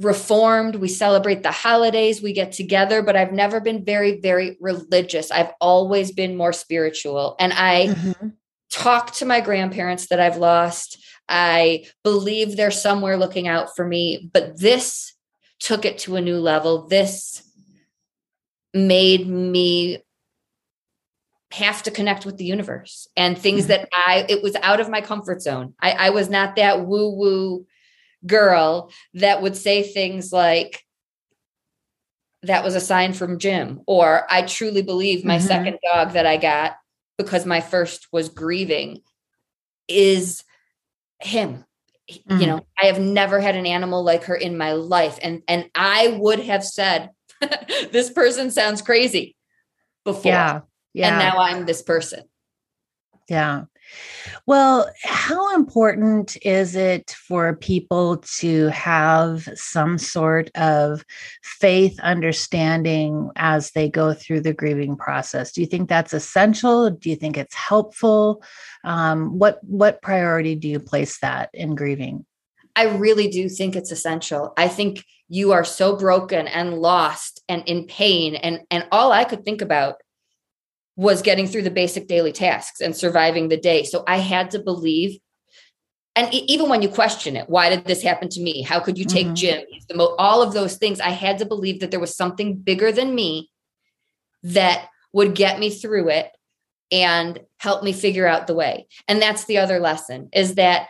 reformed. 0.00 0.76
We 0.76 0.88
celebrate 0.88 1.44
the 1.44 1.52
holidays, 1.52 2.20
we 2.20 2.32
get 2.32 2.50
together, 2.50 3.00
but 3.00 3.14
I've 3.14 3.32
never 3.32 3.60
been 3.60 3.84
very 3.84 4.20
very 4.20 4.56
religious. 4.60 5.30
I've 5.30 5.52
always 5.60 6.12
been 6.12 6.36
more 6.36 6.52
spiritual. 6.52 7.36
And 7.38 7.52
I 7.54 7.88
Mhm. 7.88 8.32
talk 8.70 9.12
to 9.14 9.24
my 9.24 9.40
grandparents 9.40 10.08
that 10.08 10.18
I've 10.20 10.36
lost. 10.36 10.98
I 11.28 11.86
believe 12.02 12.56
they're 12.56 12.72
somewhere 12.72 13.16
looking 13.16 13.46
out 13.46 13.76
for 13.76 13.86
me, 13.86 14.28
but 14.32 14.58
this 14.58 15.14
took 15.60 15.84
it 15.84 15.98
to 15.98 16.16
a 16.16 16.20
new 16.20 16.38
level. 16.38 16.88
This 16.88 17.43
made 18.74 19.28
me 19.28 19.98
have 21.52 21.82
to 21.84 21.90
connect 21.92 22.26
with 22.26 22.36
the 22.36 22.44
universe 22.44 23.06
and 23.16 23.38
things 23.38 23.68
that 23.68 23.88
I, 23.92 24.26
it 24.28 24.42
was 24.42 24.56
out 24.56 24.80
of 24.80 24.90
my 24.90 25.00
comfort 25.00 25.40
zone. 25.40 25.74
I, 25.80 25.92
I 25.92 26.10
was 26.10 26.28
not 26.28 26.56
that 26.56 26.84
woo 26.84 27.10
woo 27.14 27.66
girl 28.26 28.90
that 29.14 29.40
would 29.40 29.56
say 29.56 29.84
things 29.84 30.32
like, 30.32 30.82
that 32.42 32.64
was 32.64 32.74
a 32.74 32.80
sign 32.80 33.12
from 33.14 33.38
Jim, 33.38 33.80
or 33.86 34.26
I 34.28 34.42
truly 34.42 34.82
believe 34.82 35.24
my 35.24 35.38
Mhm. 35.38 35.46
second 35.46 35.78
dog 35.82 36.12
that 36.12 36.26
I 36.26 36.36
got 36.36 36.76
because 37.16 37.46
my 37.46 37.60
first 37.60 38.08
was 38.12 38.28
grieving 38.28 39.00
is 39.88 40.44
him. 41.20 41.64
You 42.08 42.18
Mhm. 42.28 42.46
know, 42.48 42.66
I 42.78 42.86
have 42.86 43.00
never 43.00 43.40
had 43.40 43.56
an 43.56 43.64
animal 43.64 44.02
like 44.02 44.24
her 44.24 44.34
in 44.34 44.58
my 44.58 44.72
life. 44.72 45.18
And 45.22 45.42
and 45.48 45.70
I 45.74 46.08
would 46.20 46.40
have 46.40 46.64
said, 46.64 47.10
this 47.92 48.10
person 48.10 48.50
sounds 48.50 48.82
crazy 48.82 49.36
before. 50.04 50.32
Yeah, 50.32 50.60
yeah. 50.92 51.08
And 51.08 51.18
now 51.18 51.38
I'm 51.38 51.66
this 51.66 51.82
person. 51.82 52.24
Yeah. 53.28 53.64
Well, 54.46 54.90
how 55.02 55.54
important 55.54 56.36
is 56.44 56.74
it 56.74 57.10
for 57.10 57.54
people 57.56 58.18
to 58.38 58.68
have 58.68 59.48
some 59.54 59.98
sort 59.98 60.50
of 60.54 61.04
faith 61.42 61.98
understanding 62.00 63.30
as 63.36 63.70
they 63.72 63.88
go 63.88 64.14
through 64.14 64.40
the 64.40 64.52
grieving 64.52 64.96
process? 64.96 65.52
Do 65.52 65.60
you 65.60 65.66
think 65.66 65.88
that's 65.88 66.12
essential? 66.12 66.90
Do 66.90 67.10
you 67.10 67.16
think 67.16 67.36
it's 67.36 67.54
helpful? 67.54 68.42
Um, 68.84 69.38
what 69.38 69.62
what 69.62 70.02
priority 70.02 70.54
do 70.54 70.68
you 70.68 70.80
place 70.80 71.18
that 71.20 71.50
in 71.54 71.74
grieving? 71.74 72.26
I 72.76 72.84
really 72.96 73.28
do 73.28 73.48
think 73.48 73.76
it's 73.76 73.92
essential. 73.92 74.52
I 74.56 74.68
think 74.68 75.04
you 75.28 75.52
are 75.52 75.64
so 75.64 75.96
broken 75.96 76.46
and 76.48 76.78
lost 76.78 77.42
and 77.48 77.62
in 77.66 77.86
pain. 77.86 78.34
And, 78.34 78.60
and 78.70 78.86
all 78.92 79.12
I 79.12 79.24
could 79.24 79.44
think 79.44 79.62
about 79.62 79.96
was 80.96 81.22
getting 81.22 81.46
through 81.46 81.62
the 81.62 81.70
basic 81.70 82.06
daily 82.06 82.32
tasks 82.32 82.80
and 82.80 82.96
surviving 82.96 83.48
the 83.48 83.56
day. 83.56 83.84
So 83.84 84.04
I 84.06 84.18
had 84.18 84.50
to 84.52 84.58
believe. 84.58 85.18
And 86.16 86.32
even 86.32 86.68
when 86.68 86.82
you 86.82 86.88
question 86.88 87.36
it, 87.36 87.48
why 87.48 87.70
did 87.70 87.84
this 87.84 88.02
happen 88.02 88.28
to 88.30 88.40
me? 88.40 88.62
How 88.62 88.78
could 88.78 88.96
you 88.96 89.04
take 89.04 89.26
Mhm. 89.28 89.34
Jim? 89.34 89.64
He's 89.68 89.86
the 89.86 89.96
mo- 89.96 90.14
all 90.18 90.42
of 90.42 90.52
those 90.52 90.76
things, 90.76 91.00
I 91.00 91.10
had 91.10 91.38
to 91.38 91.46
believe 91.46 91.80
that 91.80 91.90
there 91.90 91.98
was 91.98 92.16
something 92.16 92.54
bigger 92.56 92.92
than 92.92 93.14
me 93.14 93.50
that 94.44 94.88
would 95.12 95.34
get 95.34 95.58
me 95.58 95.70
through 95.70 96.10
it 96.10 96.30
and 96.92 97.40
help 97.58 97.82
me 97.82 97.92
figure 97.92 98.26
out 98.26 98.46
the 98.46 98.54
way. 98.54 98.86
And 99.08 99.20
that's 99.20 99.46
the 99.46 99.58
other 99.58 99.80
lesson 99.80 100.28
is 100.32 100.54
that 100.54 100.88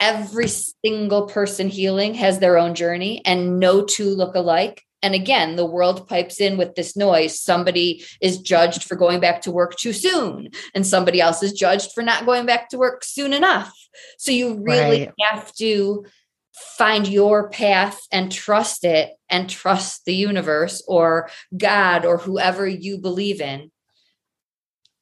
every 0.00 0.48
single 0.48 1.26
person 1.26 1.68
healing 1.68 2.14
has 2.14 2.38
their 2.38 2.58
own 2.58 2.74
journey 2.74 3.22
and 3.24 3.60
no 3.60 3.84
two 3.84 4.08
look 4.08 4.34
alike. 4.34 4.82
And 5.02 5.14
again, 5.14 5.56
the 5.56 5.66
world 5.66 6.08
pipes 6.08 6.40
in 6.40 6.58
with 6.58 6.74
this 6.74 6.96
noise. 6.96 7.40
Somebody 7.40 8.04
is 8.20 8.38
judged 8.38 8.84
for 8.84 8.96
going 8.96 9.20
back 9.20 9.42
to 9.42 9.50
work 9.50 9.76
too 9.76 9.94
soon, 9.94 10.50
and 10.74 10.86
somebody 10.86 11.20
else 11.20 11.42
is 11.42 11.52
judged 11.52 11.92
for 11.92 12.02
not 12.02 12.26
going 12.26 12.44
back 12.44 12.68
to 12.70 12.78
work 12.78 13.02
soon 13.04 13.32
enough. 13.32 13.72
So 14.18 14.30
you 14.30 14.60
really 14.62 15.06
Right. 15.06 15.12
have 15.20 15.54
to 15.54 16.04
find 16.52 17.08
your 17.08 17.48
path 17.48 17.98
and 18.12 18.30
trust 18.30 18.84
it 18.84 19.12
and 19.30 19.48
trust 19.48 20.04
the 20.04 20.14
universe 20.14 20.82
or 20.86 21.30
God 21.56 22.04
or 22.04 22.18
whoever 22.18 22.66
you 22.66 22.98
believe 22.98 23.40
in 23.40 23.70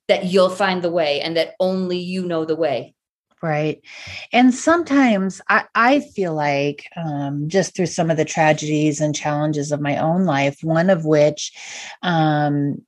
that 0.07 0.27
you'll 0.27 0.51
find 0.51 0.83
the 0.83 0.91
way 0.91 1.21
and 1.21 1.37
that 1.37 1.55
only 1.59 1.99
you 1.99 2.25
know 2.25 2.45
the 2.45 2.57
way. 2.57 2.95
Right. 3.41 3.81
And 4.33 4.53
sometimes 4.53 5.41
I, 5.49 5.65
I 5.75 6.01
feel 6.01 6.35
like, 6.35 6.89
um, 6.97 7.49
just 7.49 7.77
through 7.77 7.87
some 7.87 8.11
of 8.11 8.17
the 8.17 8.25
tragedies 8.25 9.01
and 9.01 9.15
challenges 9.15 9.71
of 9.71 9.81
my 9.81 9.97
own 9.97 10.25
life, 10.25 10.59
one 10.63 10.91
of 10.91 11.05
which 11.05 11.53
um, 12.03 12.85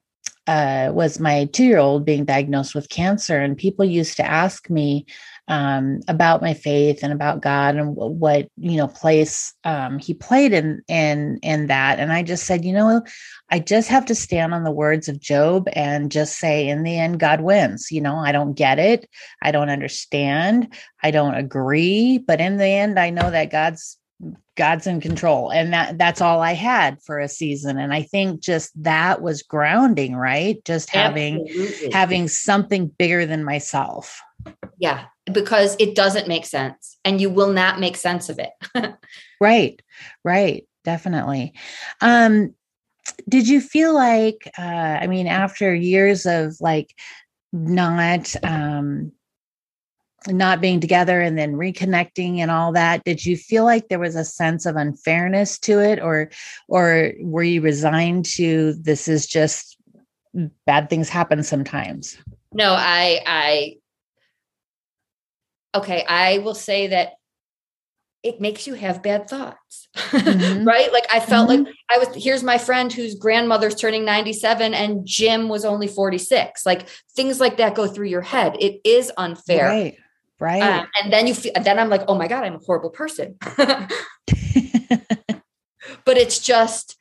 uh, 0.48 0.90
was 0.92 1.20
my 1.20 1.44
two 1.52 1.64
year 1.64 1.78
old 1.78 2.04
being 2.04 2.24
diagnosed 2.24 2.74
with 2.74 2.88
cancer. 2.88 3.38
And 3.38 3.56
people 3.56 3.84
used 3.84 4.16
to 4.16 4.26
ask 4.26 4.68
me 4.68 5.06
um, 5.50 6.00
about 6.06 6.42
my 6.42 6.54
faith 6.54 7.00
and 7.02 7.12
about 7.12 7.42
God 7.42 7.74
and 7.74 7.94
wh- 7.94 8.20
what, 8.20 8.48
you 8.56 8.76
know, 8.76 8.86
place 8.86 9.52
um, 9.64 9.98
he 9.98 10.14
played 10.14 10.52
in, 10.52 10.80
in, 10.86 11.40
in 11.42 11.66
that. 11.66 11.98
And 11.98 12.12
I 12.12 12.22
just 12.22 12.46
said, 12.46 12.64
you 12.64 12.72
know, 12.72 13.02
I 13.50 13.58
just 13.58 13.88
have 13.88 14.06
to 14.06 14.14
stand 14.14 14.54
on 14.54 14.62
the 14.62 14.70
words 14.70 15.08
of 15.08 15.20
Job 15.20 15.68
and 15.72 16.12
just 16.12 16.38
say, 16.38 16.68
in 16.68 16.84
the 16.84 16.96
end, 16.96 17.18
God 17.18 17.40
wins. 17.40 17.90
You 17.90 18.00
know, 18.00 18.14
I 18.16 18.30
don't 18.30 18.54
get 18.54 18.78
it. 18.78 19.10
I 19.42 19.50
don't 19.50 19.70
understand. 19.70 20.72
I 21.02 21.10
don't 21.10 21.34
agree, 21.34 22.18
but 22.18 22.40
in 22.40 22.56
the 22.56 22.68
end 22.68 22.96
I 22.96 23.10
know 23.10 23.30
that 23.30 23.50
God's 23.50 23.98
God's 24.56 24.86
in 24.86 25.00
control 25.00 25.50
and 25.50 25.72
that 25.72 25.96
that's 25.96 26.20
all 26.20 26.42
I 26.42 26.52
had 26.52 26.98
for 27.06 27.18
a 27.18 27.28
season 27.28 27.78
and 27.78 27.94
I 27.94 28.02
think 28.02 28.42
just 28.42 28.70
that 28.82 29.22
was 29.22 29.42
grounding, 29.42 30.14
right? 30.14 30.62
Just 30.64 30.90
having 30.90 31.40
Absolutely. 31.40 31.90
having 31.92 32.28
something 32.28 32.88
bigger 32.88 33.24
than 33.24 33.42
myself. 33.42 34.20
Yeah, 34.78 35.06
because 35.32 35.76
it 35.78 35.94
doesn't 35.94 36.28
make 36.28 36.46
sense 36.46 36.98
and 37.04 37.20
you 37.20 37.30
will 37.30 37.52
not 37.52 37.80
make 37.80 37.96
sense 37.96 38.28
of 38.28 38.38
it. 38.38 38.52
Right. 39.42 39.80
Right. 40.22 40.68
Definitely. 40.84 41.54
Um 42.02 42.54
did 43.26 43.48
you 43.48 43.58
feel 43.58 43.94
like 43.94 44.50
uh 44.58 44.98
I 45.00 45.06
mean 45.06 45.26
after 45.26 45.74
years 45.74 46.26
of 46.26 46.56
like 46.60 46.94
not 47.50 48.34
um 48.44 49.12
not 50.28 50.60
being 50.60 50.78
together 50.78 51.22
and 51.22 51.38
then 51.38 51.54
reconnecting 51.54 52.40
and 52.40 52.50
all 52.50 52.72
that 52.72 53.02
did 53.04 53.24
you 53.24 53.38
feel 53.38 53.64
like 53.64 53.88
there 53.88 53.98
was 53.98 54.14
a 54.14 54.26
sense 54.26 54.66
of 54.66 54.76
unfairness 54.76 55.58
to 55.60 55.80
it 55.80 55.98
or 55.98 56.28
or 56.68 57.12
were 57.20 57.42
you 57.42 57.62
resigned 57.62 58.26
to 58.26 58.74
this 58.74 59.08
is 59.08 59.26
just 59.26 59.78
bad 60.66 60.90
things 60.90 61.08
happen 61.08 61.42
sometimes 61.42 62.18
no, 62.52 62.74
I 62.76 63.20
I 63.26 63.76
okay, 65.74 66.04
I 66.08 66.38
will 66.38 66.54
say 66.54 66.88
that 66.88 67.12
it 68.22 68.40
makes 68.40 68.66
you 68.66 68.74
have 68.74 69.02
bad 69.02 69.28
thoughts. 69.30 69.88
Mhm. 69.96 70.66
right? 70.72 70.92
Like 70.92 71.06
I 71.12 71.20
felt 71.20 71.48
like 71.48 71.66
I 71.90 71.98
was 71.98 72.08
here's 72.14 72.42
my 72.42 72.58
friend 72.58 72.92
whose 72.92 73.14
grandmother's 73.14 73.74
turning 73.74 74.04
97 74.04 74.74
and 74.74 75.06
Jim 75.06 75.48
was 75.48 75.64
only 75.64 75.88
46. 75.88 76.66
Like 76.66 76.86
things 77.16 77.40
like 77.40 77.56
that 77.56 77.74
go 77.74 77.86
through 77.86 78.08
your 78.08 78.20
head. 78.20 78.56
It 78.60 78.80
is 78.84 79.10
unfair. 79.16 79.66
right 79.66 79.96
right 80.38 80.62
Um, 80.62 80.86
and 81.00 81.12
then 81.12 81.26
you 81.26 81.34
feel 81.34 81.52
then 81.62 81.78
I'm 81.78 81.88
like, 81.88 82.02
oh 82.08 82.14
my 82.14 82.28
God, 82.28 82.44
I'm 82.44 82.56
a 82.56 82.58
horrible 82.58 82.90
person. 82.90 83.36
but 86.04 86.18
it's 86.18 86.40
just 86.40 86.96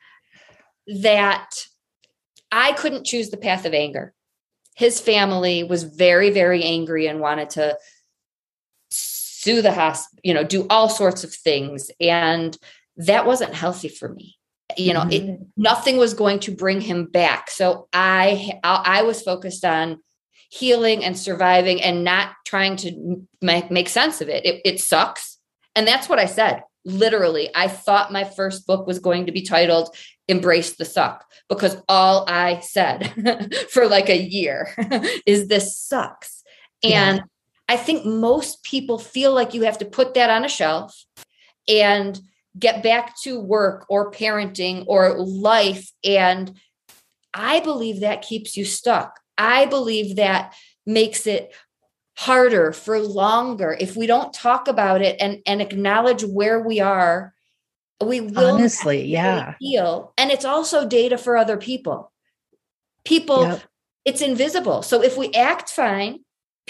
that 0.86 1.50
I 2.50 2.72
couldn't 2.72 3.06
choose 3.06 3.30
the 3.30 3.36
path 3.36 3.64
of 3.64 3.74
anger. 3.74 4.14
His 4.74 5.00
family 5.00 5.62
was 5.62 5.82
very, 5.82 6.30
very 6.30 6.64
angry 6.64 7.06
and 7.06 7.20
wanted 7.20 7.50
to 7.50 7.76
sue 9.40 9.62
the 9.62 9.72
hospital, 9.72 10.20
you 10.22 10.34
know, 10.34 10.44
do 10.44 10.66
all 10.68 10.88
sorts 10.88 11.24
of 11.24 11.32
things. 11.32 11.90
And 12.00 12.56
that 12.96 13.26
wasn't 13.26 13.54
healthy 13.54 13.88
for 13.88 14.08
me. 14.08 14.36
You 14.76 14.92
know, 14.92 15.02
it, 15.02 15.22
mm-hmm. 15.22 15.42
nothing 15.56 15.96
was 15.96 16.14
going 16.14 16.40
to 16.40 16.52
bring 16.52 16.80
him 16.80 17.06
back. 17.06 17.50
So 17.50 17.88
I, 17.92 18.58
I 18.62 19.00
I 19.00 19.02
was 19.02 19.22
focused 19.22 19.64
on 19.64 20.00
healing 20.50 21.04
and 21.04 21.18
surviving 21.18 21.82
and 21.82 22.04
not 22.04 22.34
trying 22.44 22.76
to 22.76 23.26
make, 23.40 23.70
make 23.70 23.88
sense 23.88 24.20
of 24.20 24.28
it. 24.28 24.44
it. 24.44 24.60
It 24.64 24.80
sucks. 24.80 25.38
And 25.74 25.86
that's 25.86 26.08
what 26.08 26.18
I 26.18 26.26
said. 26.26 26.62
Literally, 26.84 27.50
I 27.54 27.68
thought 27.68 28.12
my 28.12 28.24
first 28.24 28.66
book 28.66 28.86
was 28.86 28.98
going 28.98 29.26
to 29.26 29.32
be 29.32 29.42
titled 29.42 29.94
embrace 30.28 30.76
the 30.76 30.84
suck 30.84 31.24
because 31.48 31.76
all 31.88 32.24
I 32.28 32.60
said 32.60 33.52
for 33.70 33.88
like 33.88 34.08
a 34.08 34.16
year 34.16 34.68
is 35.26 35.48
this 35.48 35.76
sucks. 35.76 36.42
And 36.82 37.18
yeah. 37.18 37.24
I 37.70 37.76
think 37.76 38.04
most 38.04 38.64
people 38.64 38.98
feel 38.98 39.32
like 39.32 39.54
you 39.54 39.62
have 39.62 39.78
to 39.78 39.84
put 39.84 40.14
that 40.14 40.28
on 40.28 40.44
a 40.44 40.48
shelf 40.48 41.04
and 41.68 42.20
get 42.58 42.82
back 42.82 43.14
to 43.22 43.38
work 43.38 43.86
or 43.88 44.10
parenting 44.10 44.82
or 44.88 45.16
life. 45.16 45.92
And 46.02 46.58
I 47.32 47.60
believe 47.60 48.00
that 48.00 48.22
keeps 48.22 48.56
you 48.56 48.64
stuck. 48.64 49.20
I 49.38 49.66
believe 49.66 50.16
that 50.16 50.52
makes 50.84 51.28
it 51.28 51.54
harder 52.16 52.72
for 52.72 52.98
longer 52.98 53.76
if 53.78 53.94
we 53.94 54.08
don't 54.08 54.34
talk 54.34 54.66
about 54.66 55.00
it 55.00 55.16
and, 55.20 55.38
and 55.46 55.62
acknowledge 55.62 56.24
where 56.24 56.58
we 56.60 56.80
are 56.80 57.32
we 58.04 58.20
will 58.20 58.56
honestly 58.56 59.06
yeah 59.06 59.54
feel 59.58 60.12
and 60.18 60.30
it's 60.30 60.44
also 60.44 60.86
data 60.86 61.16
for 61.16 61.36
other 61.36 61.56
people 61.56 62.12
people 63.06 63.42
yep. 63.42 63.62
it's 64.04 64.20
invisible 64.20 64.82
so 64.82 65.02
if 65.02 65.16
we 65.16 65.32
act 65.32 65.70
fine 65.70 66.18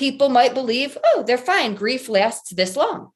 people 0.00 0.28
might 0.30 0.54
believe 0.54 0.98
oh 1.04 1.22
they're 1.26 1.38
fine 1.52 1.74
grief 1.74 2.08
lasts 2.08 2.50
this 2.54 2.74
long 2.74 3.12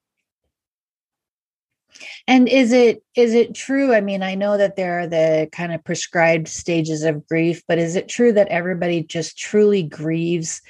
and 2.26 2.48
is 2.48 2.72
it 2.72 3.02
is 3.14 3.34
it 3.34 3.54
true? 3.54 3.94
I 3.94 4.00
mean, 4.00 4.22
I 4.22 4.34
know 4.34 4.56
that 4.56 4.76
there 4.76 5.00
are 5.00 5.06
the 5.06 5.48
kind 5.52 5.72
of 5.72 5.84
prescribed 5.84 6.48
stages 6.48 7.02
of 7.02 7.26
grief, 7.28 7.62
but 7.68 7.78
is 7.78 7.96
it 7.96 8.08
true 8.08 8.32
that 8.32 8.48
everybody 8.48 9.02
just 9.02 9.38
truly 9.38 9.82
grieves 9.82 10.60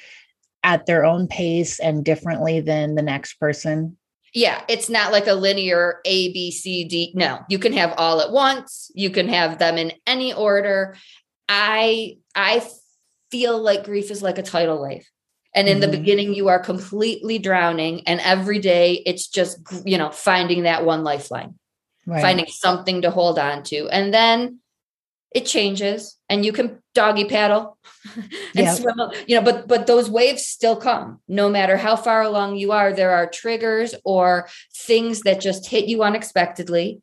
at 0.62 0.86
their 0.86 1.04
own 1.04 1.28
pace 1.28 1.78
and 1.78 2.04
differently 2.04 2.60
than 2.60 2.94
the 2.94 3.02
next 3.02 3.34
person? 3.34 3.96
Yeah, 4.32 4.64
it's 4.68 4.90
not 4.90 5.12
like 5.12 5.28
a 5.28 5.34
linear 5.34 6.00
A, 6.04 6.32
B, 6.32 6.50
C, 6.50 6.84
D. 6.84 7.12
No, 7.14 7.40
you 7.48 7.58
can 7.58 7.72
have 7.72 7.94
all 7.96 8.20
at 8.20 8.32
once. 8.32 8.90
You 8.94 9.10
can 9.10 9.28
have 9.28 9.58
them 9.58 9.78
in 9.78 9.92
any 10.06 10.32
order. 10.32 10.96
I 11.48 12.18
I 12.34 12.66
feel 13.30 13.60
like 13.60 13.84
grief 13.84 14.10
is 14.10 14.22
like 14.22 14.38
a 14.38 14.42
tidal 14.42 14.82
wave. 14.82 15.08
And 15.54 15.68
in 15.68 15.78
mm-hmm. 15.78 15.90
the 15.90 15.96
beginning, 15.96 16.34
you 16.34 16.48
are 16.48 16.58
completely 16.58 17.38
drowning. 17.38 18.06
And 18.06 18.20
every 18.20 18.58
day 18.58 19.02
it's 19.06 19.28
just, 19.28 19.58
you 19.84 19.98
know, 19.98 20.10
finding 20.10 20.64
that 20.64 20.84
one 20.84 21.04
lifeline, 21.04 21.54
right. 22.06 22.20
finding 22.20 22.46
something 22.46 23.02
to 23.02 23.10
hold 23.10 23.38
on 23.38 23.62
to. 23.64 23.88
And 23.88 24.12
then 24.12 24.58
it 25.30 25.46
changes 25.46 26.16
and 26.28 26.44
you 26.44 26.52
can 26.52 26.80
doggy 26.94 27.24
paddle 27.24 27.76
and 28.14 28.30
yep. 28.54 28.76
swim, 28.76 28.94
you 29.26 29.36
know, 29.36 29.42
but, 29.42 29.66
but 29.68 29.86
those 29.86 30.08
waves 30.08 30.46
still 30.46 30.76
come 30.76 31.20
no 31.28 31.48
matter 31.48 31.76
how 31.76 31.96
far 31.96 32.22
along 32.22 32.56
you 32.56 32.72
are. 32.72 32.92
There 32.92 33.12
are 33.12 33.28
triggers 33.28 33.94
or 34.04 34.48
things 34.74 35.20
that 35.20 35.40
just 35.40 35.68
hit 35.68 35.86
you 35.86 36.02
unexpectedly. 36.02 37.00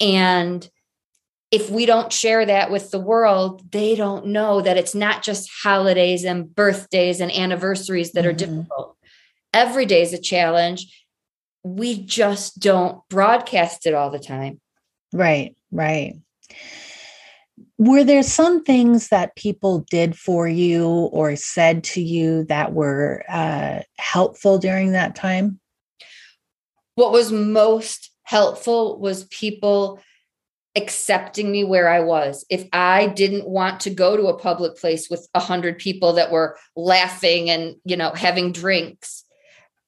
And 0.00 0.68
if 1.50 1.70
we 1.70 1.86
don't 1.86 2.12
share 2.12 2.44
that 2.44 2.70
with 2.70 2.90
the 2.90 3.00
world, 3.00 3.70
they 3.72 3.94
don't 3.94 4.26
know 4.26 4.60
that 4.60 4.76
it's 4.76 4.94
not 4.94 5.22
just 5.22 5.50
holidays 5.62 6.24
and 6.24 6.54
birthdays 6.54 7.20
and 7.20 7.32
anniversaries 7.32 8.12
that 8.12 8.24
mm-hmm. 8.24 8.30
are 8.30 8.32
difficult. 8.34 8.96
Every 9.54 9.86
day 9.86 10.02
is 10.02 10.12
a 10.12 10.20
challenge. 10.20 11.06
We 11.64 12.02
just 12.04 12.60
don't 12.60 13.00
broadcast 13.08 13.86
it 13.86 13.94
all 13.94 14.10
the 14.10 14.18
time. 14.18 14.60
Right, 15.12 15.56
right. 15.72 16.16
Were 17.78 18.04
there 18.04 18.22
some 18.22 18.62
things 18.62 19.08
that 19.08 19.36
people 19.36 19.86
did 19.90 20.18
for 20.18 20.46
you 20.48 20.86
or 20.86 21.34
said 21.36 21.84
to 21.84 22.02
you 22.02 22.44
that 22.44 22.72
were 22.72 23.24
uh, 23.28 23.80
helpful 23.96 24.58
during 24.58 24.92
that 24.92 25.14
time? 25.14 25.60
What 26.96 27.12
was 27.12 27.32
most 27.32 28.10
helpful 28.24 28.98
was 29.00 29.24
people 29.24 30.00
accepting 30.78 31.52
me 31.52 31.64
where 31.64 31.90
I 31.90 32.00
was. 32.00 32.46
If 32.48 32.66
I 32.72 33.08
didn't 33.08 33.46
want 33.46 33.80
to 33.80 33.90
go 33.90 34.16
to 34.16 34.28
a 34.28 34.38
public 34.38 34.76
place 34.76 35.10
with 35.10 35.28
a 35.34 35.40
hundred 35.40 35.78
people 35.78 36.14
that 36.14 36.30
were 36.30 36.56
laughing 36.74 37.50
and, 37.50 37.76
you 37.84 37.96
know, 37.96 38.12
having 38.12 38.52
drinks, 38.52 39.24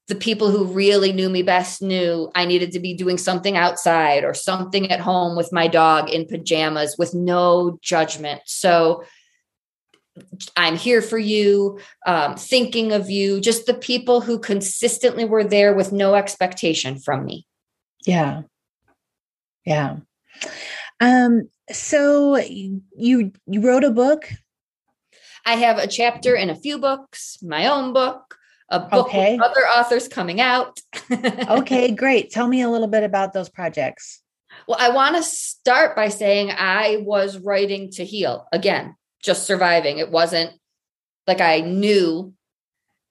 the 0.08 0.14
people 0.16 0.50
who 0.50 0.64
really 0.64 1.12
knew 1.12 1.30
me 1.30 1.42
best 1.42 1.80
knew 1.80 2.30
I 2.34 2.44
needed 2.44 2.72
to 2.72 2.80
be 2.80 2.94
doing 2.94 3.16
something 3.16 3.56
outside 3.56 4.24
or 4.24 4.34
something 4.34 4.90
at 4.90 5.00
home 5.00 5.36
with 5.36 5.52
my 5.52 5.68
dog 5.68 6.10
in 6.10 6.26
pajamas 6.26 6.96
with 6.98 7.14
no 7.14 7.78
judgment. 7.80 8.42
So 8.44 9.04
I'm 10.56 10.76
here 10.76 11.00
for 11.00 11.16
you, 11.16 11.78
um, 12.06 12.34
thinking 12.34 12.92
of 12.92 13.08
you, 13.08 13.40
just 13.40 13.66
the 13.66 13.74
people 13.74 14.20
who 14.20 14.38
consistently 14.38 15.24
were 15.24 15.44
there 15.44 15.74
with 15.74 15.92
no 15.92 16.14
expectation 16.14 16.98
from 16.98 17.24
me. 17.24 17.46
Yeah. 18.04 18.42
Yeah. 19.64 19.98
Um, 21.00 21.48
so 21.72 22.36
you 22.36 23.32
you 23.46 23.60
wrote 23.60 23.84
a 23.84 23.90
book? 23.90 24.28
I 25.46 25.54
have 25.54 25.78
a 25.78 25.86
chapter 25.86 26.34
in 26.34 26.50
a 26.50 26.54
few 26.54 26.78
books, 26.78 27.38
my 27.42 27.66
own 27.66 27.92
book, 27.92 28.36
a 28.68 28.80
book 28.80 29.06
okay. 29.06 29.32
with 29.32 29.42
other 29.42 29.62
authors 29.62 30.08
coming 30.08 30.40
out. 30.40 30.78
okay, 31.48 31.90
great. 31.92 32.30
Tell 32.30 32.46
me 32.46 32.62
a 32.62 32.68
little 32.68 32.88
bit 32.88 33.02
about 33.02 33.32
those 33.32 33.48
projects. 33.48 34.20
Well, 34.68 34.78
I 34.80 34.90
want 34.90 35.16
to 35.16 35.22
start 35.22 35.96
by 35.96 36.08
saying 36.08 36.50
I 36.50 37.02
was 37.04 37.38
writing 37.38 37.90
to 37.92 38.04
heal 38.04 38.46
again, 38.52 38.94
just 39.22 39.46
surviving. 39.46 39.98
It 39.98 40.10
wasn't 40.10 40.52
like 41.26 41.40
I 41.40 41.60
knew 41.60 42.34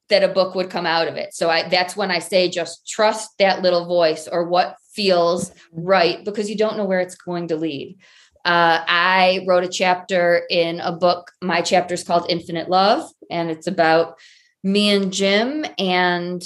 that 0.09 0.23
a 0.23 0.27
book 0.27 0.55
would 0.55 0.69
come 0.69 0.85
out 0.85 1.07
of 1.07 1.15
it. 1.15 1.33
So 1.33 1.49
I 1.49 1.67
that's 1.67 1.95
when 1.95 2.11
I 2.11 2.19
say 2.19 2.49
just 2.49 2.87
trust 2.87 3.31
that 3.39 3.61
little 3.61 3.85
voice 3.85 4.27
or 4.27 4.47
what 4.47 4.75
feels 4.93 5.51
right 5.71 6.23
because 6.25 6.49
you 6.49 6.57
don't 6.57 6.77
know 6.77 6.85
where 6.85 6.99
it's 6.99 7.15
going 7.15 7.47
to 7.49 7.55
lead. 7.55 7.97
Uh, 8.45 8.83
I 8.87 9.45
wrote 9.47 9.63
a 9.63 9.69
chapter 9.69 10.43
in 10.49 10.79
a 10.79 10.91
book. 10.91 11.31
My 11.41 11.61
chapter 11.61 11.93
is 11.93 12.03
called 12.03 12.25
Infinite 12.29 12.69
Love, 12.69 13.09
and 13.29 13.51
it's 13.51 13.67
about 13.67 14.17
me 14.63 14.89
and 14.89 15.11
Jim 15.11 15.65
and 15.77 16.41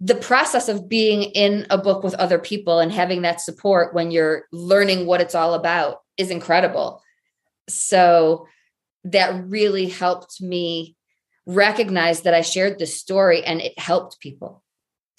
the 0.00 0.14
process 0.14 0.68
of 0.68 0.88
being 0.88 1.22
in 1.22 1.66
a 1.70 1.78
book 1.78 2.02
with 2.02 2.14
other 2.14 2.38
people 2.38 2.80
and 2.80 2.92
having 2.92 3.22
that 3.22 3.40
support 3.40 3.94
when 3.94 4.10
you're 4.10 4.44
learning 4.52 5.06
what 5.06 5.20
it's 5.20 5.34
all 5.34 5.54
about 5.54 6.02
is 6.18 6.30
incredible. 6.30 7.02
So 7.68 8.46
that 9.04 9.46
really 9.46 9.88
helped 9.88 10.40
me 10.40 10.96
recognize 11.46 12.22
that 12.22 12.34
I 12.34 12.42
shared 12.42 12.78
this 12.78 12.98
story 12.98 13.42
and 13.44 13.60
it 13.60 13.78
helped 13.78 14.20
people. 14.20 14.62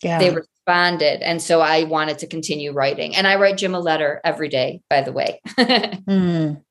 Yeah. 0.01 0.19
They 0.19 0.29
responded. 0.29 1.21
And 1.21 1.41
so 1.41 1.61
I 1.61 1.83
wanted 1.83 2.19
to 2.19 2.27
continue 2.27 2.71
writing. 2.71 3.15
And 3.15 3.27
I 3.27 3.35
write 3.35 3.57
Jim 3.57 3.73
a 3.73 3.79
letter 3.79 4.21
every 4.23 4.49
day, 4.49 4.81
by 4.89 5.01
the 5.01 5.11
way. 5.11 5.41
mm, 5.57 6.61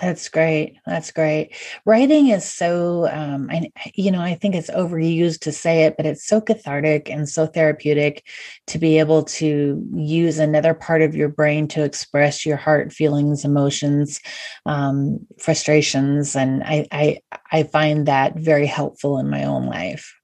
that's 0.00 0.28
great. 0.28 0.76
That's 0.84 1.10
great. 1.10 1.54
Writing 1.86 2.28
is 2.28 2.44
so, 2.44 3.08
um, 3.10 3.48
I, 3.50 3.70
you 3.94 4.10
know, 4.10 4.20
I 4.20 4.34
think 4.34 4.54
it's 4.54 4.70
overused 4.70 5.40
to 5.40 5.52
say 5.52 5.84
it, 5.84 5.96
but 5.96 6.06
it's 6.06 6.26
so 6.26 6.40
cathartic 6.40 7.10
and 7.10 7.28
so 7.28 7.46
therapeutic 7.46 8.26
to 8.66 8.78
be 8.78 8.98
able 8.98 9.24
to 9.24 9.82
use 9.94 10.38
another 10.38 10.74
part 10.74 11.02
of 11.02 11.14
your 11.14 11.28
brain 11.28 11.68
to 11.68 11.84
express 11.84 12.44
your 12.44 12.56
heart, 12.56 12.92
feelings, 12.92 13.44
emotions, 13.44 14.20
um, 14.66 15.20
frustrations, 15.38 16.36
and 16.36 16.62
I, 16.64 16.86
I, 16.92 17.20
I 17.52 17.62
find 17.62 18.06
that 18.06 18.36
very 18.36 18.66
helpful 18.66 19.18
in 19.18 19.30
my 19.30 19.44
own 19.44 19.66
life. 19.66 20.15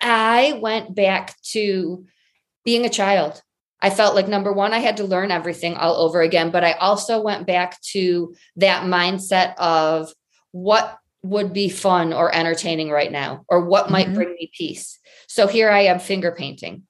I 0.00 0.58
went 0.60 0.94
back 0.94 1.40
to 1.52 2.04
being 2.64 2.84
a 2.84 2.90
child. 2.90 3.42
I 3.80 3.90
felt 3.90 4.14
like 4.14 4.28
number 4.28 4.52
one, 4.52 4.72
I 4.72 4.78
had 4.78 4.96
to 4.98 5.04
learn 5.04 5.30
everything 5.30 5.74
all 5.74 5.96
over 5.96 6.20
again. 6.20 6.50
But 6.50 6.64
I 6.64 6.72
also 6.72 7.20
went 7.20 7.46
back 7.46 7.80
to 7.92 8.34
that 8.56 8.84
mindset 8.84 9.54
of 9.58 10.12
what 10.52 10.98
would 11.22 11.52
be 11.52 11.68
fun 11.68 12.12
or 12.12 12.34
entertaining 12.34 12.90
right 12.90 13.12
now, 13.12 13.44
or 13.48 13.64
what 13.64 13.90
might 13.90 14.06
mm-hmm. 14.06 14.14
bring 14.14 14.32
me 14.34 14.50
peace. 14.56 14.98
So 15.28 15.46
here 15.46 15.70
I 15.70 15.82
am 15.82 15.98
finger 15.98 16.32
painting. 16.32 16.82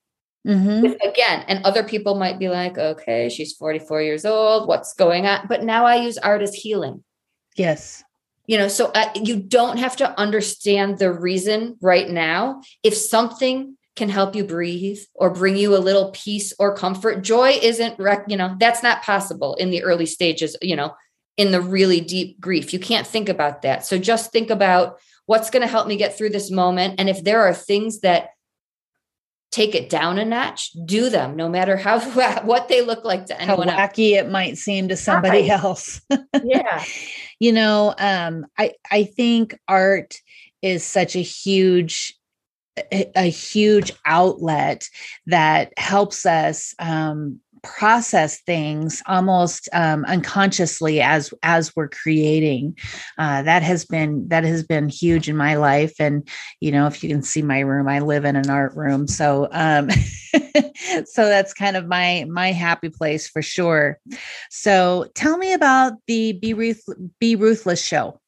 Mm-hmm. 0.47 0.93
Again, 1.09 1.45
and 1.49 1.65
other 1.65 1.83
people 1.83 2.15
might 2.15 2.39
be 2.39 2.49
like, 2.49 2.79
okay, 2.79 3.29
she's 3.29 3.55
44 3.55 4.03
years 4.03 4.25
old. 4.25 4.69
What's 4.69 4.95
going 4.95 5.27
on? 5.27 5.47
But 5.49 5.65
now 5.65 5.87
I 5.87 5.97
use 5.97 6.19
art 6.19 6.43
as 6.43 6.55
healing. 6.55 7.03
Yes. 7.57 8.05
You 8.47 8.59
know, 8.59 8.69
so 8.69 8.93
uh, 8.95 9.11
you 9.15 9.37
don't 9.37 9.79
have 9.79 9.97
to 9.97 10.19
understand 10.19 10.99
the 10.99 11.13
reason 11.13 11.77
right 11.81 12.09
now. 12.09 12.63
If 12.83 12.95
something 12.95 13.77
can 13.97 14.09
help 14.11 14.37
you 14.37 14.45
breathe 14.45 15.01
or 15.15 15.31
bring 15.31 15.57
you 15.57 15.75
a 15.75 15.79
little 15.79 16.11
peace 16.13 16.53
or 16.59 16.77
comfort. 16.77 17.23
Joy 17.23 17.59
isn't, 17.63 17.99
rec- 17.99 18.27
you 18.29 18.37
know, 18.37 18.55
that's 18.61 18.83
not 18.83 19.03
possible 19.03 19.55
in 19.55 19.71
the 19.71 19.83
early 19.83 20.07
stages, 20.07 20.55
you 20.61 20.77
know, 20.77 20.95
in 21.37 21.51
the 21.51 21.63
really 21.63 22.01
deep 22.03 22.39
grief. 22.39 22.73
You 22.73 22.79
can't 22.79 23.07
think 23.07 23.29
about 23.29 23.63
that. 23.63 23.87
So 23.87 23.99
just 23.99 24.33
think 24.33 24.51
about 24.51 24.99
what's 25.25 25.51
going 25.51 25.63
to 25.63 25.69
help 25.69 25.89
me 25.89 25.97
get 25.97 26.17
through 26.17 26.31
this 26.31 26.51
moment. 26.51 27.01
And 27.01 27.09
if 27.09 27.25
there 27.25 27.43
are 27.43 27.55
things 27.55 28.01
that 28.01 28.29
take 29.51 29.75
it 29.75 29.89
down 29.89 30.19
a 30.19 30.25
notch, 30.25 30.73
do 30.85 31.09
them, 31.09 31.37
no 31.37 31.49
matter 31.49 31.77
how 31.77 32.01
what 32.43 32.69
they 32.69 32.83
look 32.83 33.05
like 33.05 33.27
to 33.27 33.41
anyone. 33.41 33.69
How 33.69 33.87
wacky 33.87 34.15
else. 34.15 34.27
it 34.27 34.31
might 34.31 34.59
seem 34.59 34.89
to 34.89 34.97
somebody 34.97 35.43
right. 35.43 35.63
else. 35.63 36.01
yeah, 36.45 36.85
you 37.39 37.53
know, 37.53 37.95
um, 37.99 38.47
I 38.59 38.73
I 38.91 39.05
think 39.05 39.59
art 39.69 40.17
is 40.63 40.85
such 40.85 41.17
a 41.17 41.23
huge 41.23 42.15
a, 42.93 43.11
a 43.17 43.31
huge 43.31 43.93
outlet 44.05 44.89
that 45.27 45.73
helps 45.79 46.27
us 46.27 46.75
um, 46.79 47.41
process 47.67 48.41
things 48.43 49.03
almost 49.07 49.69
um, 49.73 50.05
unconsciously 50.07 51.01
as 51.01 51.33
as 51.43 51.75
we're 51.75 51.89
creating. 51.89 52.77
Uh, 53.19 53.43
that 53.43 53.63
has 53.63 53.85
been 53.85 54.29
that 54.29 54.45
has 54.45 54.63
been 54.63 54.89
huge 54.89 55.29
in 55.29 55.37
my 55.37 55.55
life. 55.55 55.95
And 55.99 56.27
you 56.61 56.73
know, 56.73 56.87
if 56.87 57.03
you 57.03 57.11
can 57.11 57.23
see 57.23 57.43
my 57.43 57.61
room, 57.61 57.89
I 57.89 58.01
live 58.01 58.25
in 58.25 58.37
an 58.37 58.51
art 58.51 58.75
room, 58.75 59.07
so 59.09 59.49
um, 59.53 59.91
so 61.05 61.29
that's 61.29 61.53
kind 61.53 61.77
of 61.77 61.87
my 61.87 62.27
my 62.29 62.53
happy 62.53 62.89
place 62.89 63.29
for 63.29 63.43
sure. 63.43 63.99
So 64.51 65.07
tell 65.15 65.37
me 65.37 65.53
about 65.53 65.95
the 66.07 66.33
Be 66.33 66.55
Ruth 66.55 66.83
Be 67.19 67.37
Ruthless 67.37 67.85
show. 67.85 68.21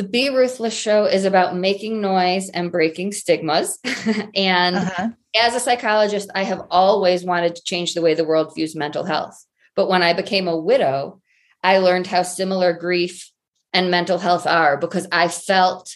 The 0.00 0.08
Be 0.08 0.30
Ruthless 0.30 0.72
show 0.72 1.04
is 1.04 1.26
about 1.26 1.56
making 1.56 2.00
noise 2.00 2.48
and 2.48 2.72
breaking 2.72 3.12
stigmas. 3.12 3.78
and 4.34 4.76
uh-huh. 4.76 5.08
as 5.38 5.54
a 5.54 5.60
psychologist, 5.60 6.30
I 6.34 6.42
have 6.44 6.62
always 6.70 7.22
wanted 7.22 7.54
to 7.54 7.62
change 7.64 7.92
the 7.92 8.00
way 8.00 8.14
the 8.14 8.24
world 8.24 8.54
views 8.54 8.74
mental 8.74 9.04
health. 9.04 9.44
But 9.76 9.90
when 9.90 10.02
I 10.02 10.14
became 10.14 10.48
a 10.48 10.56
widow, 10.56 11.20
I 11.62 11.80
learned 11.80 12.06
how 12.06 12.22
similar 12.22 12.72
grief 12.72 13.30
and 13.74 13.90
mental 13.90 14.16
health 14.16 14.46
are 14.46 14.78
because 14.78 15.06
I 15.12 15.28
felt 15.28 15.94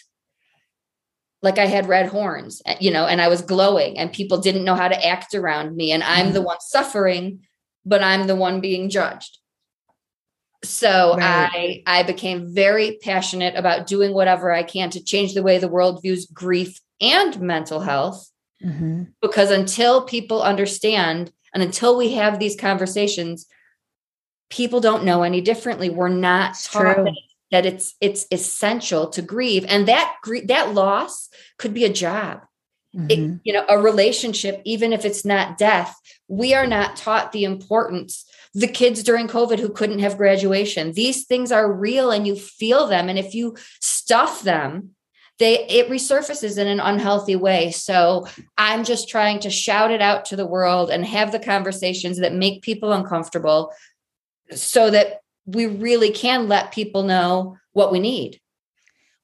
like 1.41 1.57
I 1.57 1.65
had 1.65 1.89
red 1.89 2.05
horns, 2.09 2.61
eh, 2.67 2.77
you 2.79 2.91
know, 2.91 3.07
and 3.07 3.19
I 3.19 3.27
was 3.27 3.41
glowing 3.41 3.97
and 3.97 4.13
people 4.13 4.37
didn't 4.37 4.65
know 4.65 4.75
how 4.75 4.87
to 4.87 5.03
act 5.03 5.33
around 5.33 5.75
me. 5.75 5.91
And 5.91 6.03
I'm 6.03 6.31
the 6.31 6.43
one 6.43 6.61
suffering, 6.61 7.47
but 7.83 8.03
I'm 8.03 8.27
the 8.27 8.35
one 8.35 8.61
being 8.61 8.91
judged 8.91 9.39
so 10.67 11.15
right. 11.17 11.83
i 11.87 11.99
i 11.99 12.03
became 12.03 12.53
very 12.53 12.97
passionate 13.01 13.55
about 13.55 13.87
doing 13.87 14.13
whatever 14.13 14.51
i 14.51 14.63
can 14.63 14.89
to 14.89 15.03
change 15.03 15.33
the 15.33 15.43
way 15.43 15.57
the 15.57 15.67
world 15.67 16.01
views 16.01 16.25
grief 16.27 16.79
and 17.01 17.39
mental 17.39 17.79
health. 17.79 18.31
Mm-hmm. 18.63 19.03
because 19.21 19.51
until 19.51 20.03
people 20.03 20.41
understand 20.41 21.31
and 21.53 21.61
until 21.61 21.97
we 21.97 22.13
have 22.13 22.39
these 22.39 22.55
conversations 22.55 23.47
people 24.49 24.79
don't 24.79 25.03
know 25.03 25.23
any 25.23 25.41
differently. 25.41 25.89
We're 25.89 26.09
not 26.09 26.51
it's 26.51 26.67
taught 26.69 26.97
that, 26.97 27.13
that, 27.51 27.65
it's 27.65 27.95
it's 27.99 28.25
essential 28.31 29.09
to 29.09 29.21
grieve. 29.21 29.65
And 29.67 29.87
that 29.87 30.15
that 30.45 30.73
loss 30.73 31.29
could 31.57 31.73
be 31.73 31.85
a 31.85 31.93
job 31.93 32.41
mm-hmm. 32.95 33.09
it, 33.09 33.39
you 33.43 33.53
know 33.53 33.65
a 33.69 33.77
relationship 33.77 34.61
even 34.65 34.93
if 34.93 35.05
it's 35.05 35.25
not 35.25 35.57
death 35.57 35.95
we 36.27 36.53
are 36.53 36.67
not 36.67 36.95
taught 36.95 37.31
the 37.31 37.43
importance 37.43 38.25
the 38.55 38.67
kids 38.67 39.03
during 39.03 39.27
COVID 39.27 39.59
who 39.59 39.69
couldn't 39.69 39.99
have 39.99 40.17
graduation. 40.17 40.93
These 40.93 41.25
things 41.25 41.51
are 41.51 41.71
real 41.71 42.09
and 42.09 42.25
you 42.25 42.37
feel 42.37 42.87
them. 42.87 43.09
And 43.09 43.19
if 43.19 43.35
you 43.35 43.57
stuff 43.81 44.43
them, 44.43 44.91
they 45.39 45.67
it 45.67 45.89
resurfaces 45.89 46.57
in 46.57 46.65
an 46.65 46.79
unhealthy 46.79 47.35
way. 47.35 47.71
So 47.71 48.25
I'm 48.57 48.85
just 48.85 49.09
trying 49.09 49.41
to 49.41 49.49
shout 49.49 49.91
it 49.91 50.01
out 50.01 50.23
to 50.25 50.37
the 50.37 50.47
world 50.47 50.89
and 50.89 51.05
have 51.05 51.33
the 51.33 51.39
conversations 51.39 52.19
that 52.19 52.33
make 52.33 52.61
people 52.61 52.93
uncomfortable 52.93 53.73
so 54.51 54.89
that 54.89 55.19
we 55.45 55.65
really 55.65 56.11
can 56.11 56.47
let 56.47 56.71
people 56.71 57.03
know 57.03 57.57
what 57.73 57.91
we 57.91 57.99
need. 57.99 58.39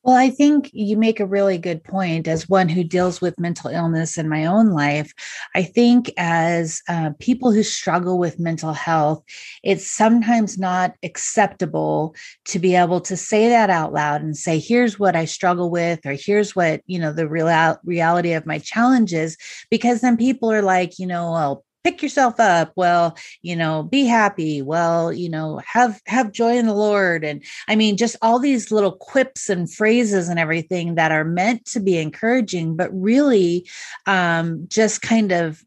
Well, 0.04 0.16
I 0.16 0.32
think 0.32 0.72
you 0.74 0.98
make 0.98 1.20
a 1.20 1.28
really 1.28 1.60
good 1.60 1.84
point 1.84 2.28
as 2.28 2.50
one 2.50 2.70
who 2.70 2.84
deals 2.84 3.22
with 3.22 3.40
mental 3.40 3.70
illness 3.70 4.18
in 4.18 4.28
my 4.28 4.46
own 4.46 4.72
life. 4.72 5.14
I 5.54 5.62
think 5.62 6.12
as 6.18 6.82
uh, 6.90 7.12
people 7.20 7.52
who 7.52 7.62
struggle 7.62 8.18
with 8.18 8.40
mental 8.40 8.74
health, 8.74 9.24
it's 9.64 9.86
sometimes 9.86 10.58
not 10.58 10.96
acceptable 11.04 12.16
to 12.46 12.58
be 12.58 12.74
able 12.76 13.00
to 13.02 13.16
say 13.16 13.48
that 13.50 13.70
out 13.70 13.94
loud 13.94 14.24
and 14.24 14.36
say, 14.36 14.58
here's 14.58 14.98
what 14.98 15.16
I 15.16 15.26
struggle 15.26 15.70
with, 15.70 16.04
or 16.04 16.14
here's 16.14 16.56
what, 16.56 16.82
you 16.88 16.98
know, 16.98 17.14
the 17.14 17.28
real 17.28 17.78
reality 17.84 18.34
of 18.34 18.48
my 18.48 18.58
challenges, 18.58 19.38
because 19.70 20.02
then 20.02 20.18
people 20.18 20.52
are 20.52 20.64
like, 20.64 20.98
you 20.98 21.06
know, 21.06 21.32
well, 21.32 21.64
pick 21.84 22.02
yourself 22.02 22.40
up 22.40 22.72
well 22.76 23.18
you 23.42 23.56
know 23.56 23.84
be 23.84 24.06
happy 24.06 24.62
well 24.62 25.12
you 25.12 25.30
know 25.30 25.62
have 25.66 26.02
have 26.06 26.32
joy 26.32 26.58
in 26.58 26.68
the 26.68 26.74
lord. 26.74 27.24
And 27.24 27.44
i 27.68 27.76
mean 27.76 27.98
just 27.98 28.16
all 28.22 28.40
these 28.40 28.72
little 28.72 28.92
quips 28.92 29.50
and 29.50 29.72
phrases 29.72 30.30
and 30.30 30.40
everything 30.40 30.96
that 30.96 31.12
are 31.12 31.26
meant 31.26 31.66
to 31.66 31.80
be 31.80 31.98
encouraging 31.98 32.76
but 32.76 32.90
really 32.94 33.70
um 34.06 34.66
just 34.68 35.02
kind 35.02 35.32
of 35.32 35.64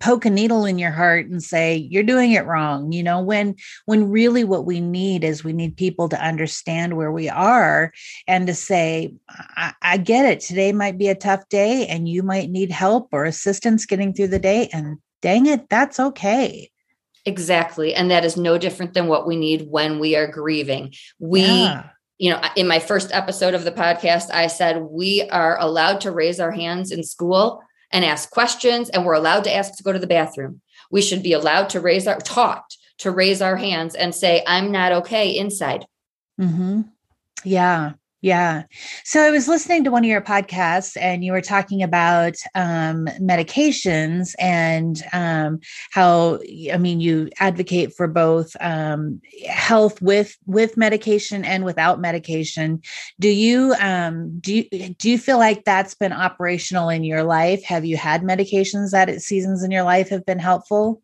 poke 0.00 0.24
a 0.24 0.30
needle 0.30 0.64
in 0.64 0.78
your 0.78 0.90
heart 0.90 1.26
and 1.26 1.42
say 1.42 1.76
you're 1.76 2.02
doing 2.02 2.32
it 2.32 2.44
wrong. 2.44 2.92
You 2.92 3.02
know 3.02 3.20
when 3.20 3.56
when 3.86 4.10
really 4.10 4.44
what 4.44 4.66
we 4.66 4.80
need 4.80 5.24
is 5.24 5.44
we 5.44 5.52
need 5.52 5.76
people 5.76 6.08
to 6.10 6.22
understand 6.22 6.96
where 6.96 7.12
we 7.12 7.28
are 7.28 7.92
and 8.26 8.46
to 8.46 8.54
say 8.54 9.14
I, 9.30 9.72
I, 9.80 9.96
get 9.96 10.26
it. 10.26 10.40
Today 10.40 10.72
might 10.72 10.98
be 10.98 11.08
a 11.08 11.14
tough 11.14 11.48
day 11.48 11.86
and 11.86 12.08
you 12.08 12.22
might 12.22 12.50
need 12.50 12.70
help 12.70 13.08
or 13.12 13.24
assistance 13.24 13.86
getting 13.86 14.12
through 14.12 14.28
the 14.28 14.38
day. 14.38 14.68
And 14.72 14.98
dang 15.22 15.46
it, 15.46 15.68
that's 15.70 15.98
okay. 15.98 16.70
Exactly. 17.24 17.94
And 17.94 18.10
that 18.10 18.24
is 18.24 18.36
no 18.36 18.58
different 18.58 18.94
than 18.94 19.06
what 19.06 19.26
we 19.26 19.36
need 19.36 19.68
when 19.70 19.98
we 19.98 20.16
are 20.16 20.26
grieving. 20.26 20.92
We, 21.18 21.42
yeah. 21.42 21.88
you 22.18 22.30
know, 22.30 22.40
in 22.56 22.66
my 22.66 22.80
first 22.80 23.12
episode 23.12 23.54
of 23.54 23.64
the 23.64 23.72
podcast, 23.72 24.30
I 24.32 24.48
said 24.48 24.82
we 24.82 25.22
are 25.30 25.56
allowed 25.58 26.00
to 26.02 26.10
raise 26.10 26.40
our 26.40 26.50
hands 26.50 26.90
in 26.90 27.04
school 27.04 27.62
and 27.92 28.04
ask 28.04 28.30
questions, 28.30 28.88
and 28.90 29.04
we're 29.04 29.12
allowed 29.12 29.44
to 29.44 29.54
ask 29.54 29.76
to 29.76 29.82
go 29.82 29.92
to 29.92 29.98
the 29.98 30.06
bathroom. 30.06 30.60
We 30.90 31.02
should 31.02 31.22
be 31.22 31.32
allowed 31.32 31.70
to 31.70 31.80
raise 31.80 32.06
our, 32.06 32.18
taught 32.18 32.64
to 32.98 33.10
raise 33.10 33.40
our 33.40 33.56
hands 33.56 33.94
and 33.94 34.14
say, 34.14 34.42
I'm 34.46 34.72
not 34.72 34.92
okay 34.92 35.30
inside. 35.30 35.86
Mm-hmm. 36.40 36.82
Yeah. 37.44 37.92
Yeah. 38.22 38.62
So 39.02 39.20
I 39.20 39.32
was 39.32 39.48
listening 39.48 39.82
to 39.82 39.90
one 39.90 40.04
of 40.04 40.08
your 40.08 40.20
podcasts 40.20 40.96
and 40.98 41.24
you 41.24 41.32
were 41.32 41.40
talking 41.40 41.82
about 41.82 42.34
um, 42.54 43.06
medications 43.20 44.36
and 44.38 45.02
um, 45.12 45.58
how, 45.90 46.38
I 46.72 46.76
mean, 46.78 47.00
you 47.00 47.30
advocate 47.40 47.94
for 47.96 48.06
both 48.06 48.54
um, 48.60 49.20
health 49.48 50.00
with 50.00 50.36
with 50.46 50.76
medication 50.76 51.44
and 51.44 51.64
without 51.64 52.00
medication. 52.00 52.80
Do 53.18 53.28
you 53.28 53.74
um, 53.80 54.38
do 54.38 54.54
you, 54.54 54.94
do 54.94 55.10
you 55.10 55.18
feel 55.18 55.38
like 55.38 55.64
that's 55.64 55.94
been 55.94 56.12
operational 56.12 56.90
in 56.90 57.02
your 57.02 57.24
life? 57.24 57.64
Have 57.64 57.84
you 57.84 57.96
had 57.96 58.22
medications 58.22 58.92
that 58.92 59.08
at 59.08 59.20
seasons 59.20 59.64
in 59.64 59.72
your 59.72 59.82
life 59.82 60.10
have 60.10 60.24
been 60.24 60.38
helpful? 60.38 61.02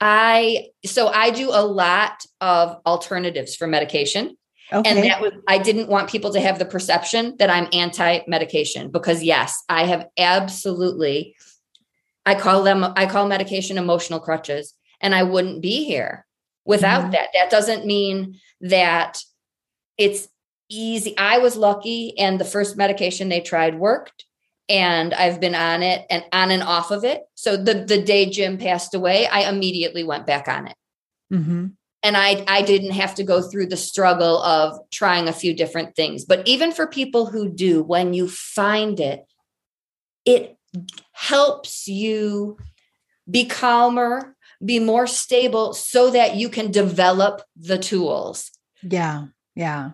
I 0.00 0.70
so 0.84 1.08
I 1.08 1.30
do 1.30 1.50
a 1.50 1.64
lot 1.64 2.24
of 2.40 2.80
alternatives 2.86 3.54
for 3.54 3.68
medication. 3.68 4.36
Okay. 4.72 4.88
And 4.88 5.04
that 5.04 5.20
was, 5.20 5.32
I 5.48 5.58
didn't 5.58 5.88
want 5.88 6.10
people 6.10 6.32
to 6.32 6.40
have 6.40 6.58
the 6.58 6.64
perception 6.64 7.36
that 7.38 7.50
I'm 7.50 7.68
anti 7.72 8.20
medication 8.26 8.90
because, 8.90 9.22
yes, 9.22 9.62
I 9.68 9.84
have 9.84 10.06
absolutely, 10.16 11.34
I 12.24 12.34
call 12.34 12.62
them, 12.62 12.84
I 12.96 13.06
call 13.06 13.26
medication 13.26 13.78
emotional 13.78 14.20
crutches, 14.20 14.74
and 15.00 15.14
I 15.14 15.24
wouldn't 15.24 15.60
be 15.60 15.84
here 15.84 16.26
without 16.64 17.02
mm-hmm. 17.02 17.12
that. 17.12 17.28
That 17.34 17.50
doesn't 17.50 17.86
mean 17.86 18.38
that 18.60 19.22
it's 19.98 20.28
easy. 20.68 21.16
I 21.18 21.38
was 21.38 21.56
lucky, 21.56 22.16
and 22.18 22.38
the 22.38 22.44
first 22.44 22.76
medication 22.76 23.28
they 23.28 23.40
tried 23.40 23.78
worked. 23.78 24.24
And 24.68 25.12
I've 25.14 25.40
been 25.40 25.56
on 25.56 25.82
it 25.82 26.06
and 26.10 26.24
on 26.32 26.52
and 26.52 26.62
off 26.62 26.92
of 26.92 27.02
it. 27.02 27.22
So 27.34 27.56
the 27.56 27.74
the 27.74 28.00
day 28.00 28.30
Jim 28.30 28.56
passed 28.56 28.94
away, 28.94 29.26
I 29.26 29.48
immediately 29.48 30.04
went 30.04 30.26
back 30.26 30.46
on 30.46 30.68
it. 30.68 30.76
Mm-hmm 31.32 31.66
and 32.02 32.16
I 32.16 32.44
I 32.46 32.62
didn't 32.62 32.92
have 32.92 33.14
to 33.16 33.24
go 33.24 33.42
through 33.42 33.66
the 33.66 33.76
struggle 33.76 34.42
of 34.42 34.78
trying 34.90 35.28
a 35.28 35.32
few 35.32 35.54
different 35.54 35.94
things. 35.94 36.24
But 36.24 36.46
even 36.46 36.72
for 36.72 36.86
people 36.86 37.26
who 37.26 37.48
do, 37.48 37.82
when 37.82 38.14
you 38.14 38.28
find 38.28 38.98
it, 39.00 39.24
it 40.24 40.56
helps 41.12 41.88
you 41.88 42.56
be 43.28 43.44
calmer, 43.44 44.36
be 44.64 44.78
more 44.78 45.06
stable 45.06 45.72
so 45.74 46.10
that 46.10 46.36
you 46.36 46.48
can 46.48 46.70
develop 46.70 47.42
the 47.56 47.78
tools. 47.78 48.50
Yeah. 48.82 49.26
Yeah. 49.54 49.92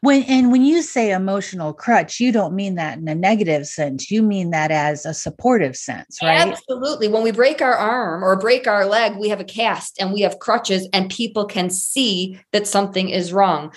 When 0.00 0.22
and 0.24 0.50
when 0.50 0.64
you 0.64 0.82
say 0.82 1.12
emotional 1.12 1.72
crutch, 1.72 2.18
you 2.18 2.32
don't 2.32 2.54
mean 2.54 2.76
that 2.76 2.98
in 2.98 3.06
a 3.08 3.14
negative 3.14 3.66
sense. 3.66 4.10
You 4.10 4.22
mean 4.22 4.50
that 4.50 4.70
as 4.70 5.04
a 5.04 5.14
supportive 5.14 5.76
sense, 5.76 6.18
right? 6.22 6.48
Absolutely. 6.48 7.08
When 7.08 7.22
we 7.22 7.30
break 7.30 7.60
our 7.60 7.74
arm 7.74 8.24
or 8.24 8.36
break 8.36 8.66
our 8.66 8.86
leg, 8.86 9.16
we 9.16 9.28
have 9.28 9.40
a 9.40 9.44
cast 9.44 10.00
and 10.00 10.12
we 10.12 10.22
have 10.22 10.38
crutches 10.38 10.88
and 10.92 11.10
people 11.10 11.44
can 11.44 11.70
see 11.70 12.38
that 12.52 12.66
something 12.66 13.10
is 13.10 13.32
wrong. 13.32 13.72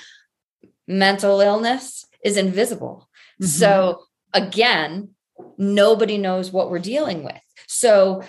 Mental 0.88 1.42
illness 1.42 2.06
is 2.24 2.38
invisible. 2.38 3.10
Mm-hmm. 3.42 3.46
So 3.46 4.04
again, 4.34 5.10
nobody 5.58 6.18
knows 6.18 6.52
what 6.52 6.70
we're 6.70 6.80
dealing 6.80 7.24
with. 7.24 7.42
So 7.68 8.24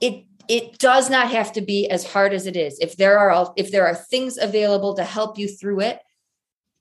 it 0.00 0.24
it 0.48 0.78
does 0.78 1.08
not 1.08 1.30
have 1.30 1.52
to 1.52 1.60
be 1.60 1.88
as 1.88 2.04
hard 2.04 2.32
as 2.32 2.46
it 2.46 2.56
is. 2.56 2.78
If 2.80 2.96
there 2.96 3.18
are 3.18 3.52
if 3.56 3.70
there 3.70 3.86
are 3.86 3.94
things 3.94 4.36
available 4.36 4.94
to 4.94 5.04
help 5.04 5.38
you 5.38 5.48
through 5.48 5.80
it, 5.80 6.00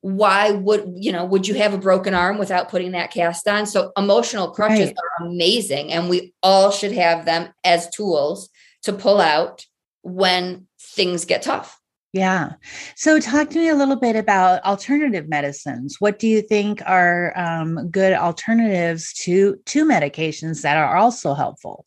why 0.01 0.51
would 0.51 0.93
you 0.95 1.11
know 1.11 1.23
would 1.25 1.47
you 1.47 1.53
have 1.53 1.73
a 1.73 1.77
broken 1.77 2.13
arm 2.13 2.37
without 2.37 2.69
putting 2.69 2.91
that 2.91 3.11
cast 3.11 3.47
on 3.47 3.65
so 3.65 3.91
emotional 3.95 4.49
crutches 4.51 4.87
right. 4.87 4.95
are 4.97 5.27
amazing 5.27 5.91
and 5.91 6.09
we 6.09 6.33
all 6.41 6.71
should 6.71 6.91
have 6.91 7.25
them 7.25 7.49
as 7.63 7.89
tools 7.89 8.49
to 8.81 8.91
pull 8.91 9.21
out 9.21 9.65
when 10.01 10.67
things 10.79 11.25
get 11.25 11.43
tough 11.43 11.79
yeah 12.13 12.53
so 12.95 13.19
talk 13.19 13.49
to 13.49 13.59
me 13.59 13.69
a 13.69 13.75
little 13.75 13.95
bit 13.95 14.15
about 14.15 14.63
alternative 14.63 15.29
medicines 15.29 15.97
what 15.99 16.17
do 16.17 16.27
you 16.27 16.41
think 16.41 16.81
are 16.87 17.31
um, 17.37 17.87
good 17.89 18.13
alternatives 18.13 19.13
to 19.13 19.55
to 19.65 19.85
medications 19.85 20.63
that 20.63 20.77
are 20.77 20.97
also 20.97 21.35
helpful 21.35 21.85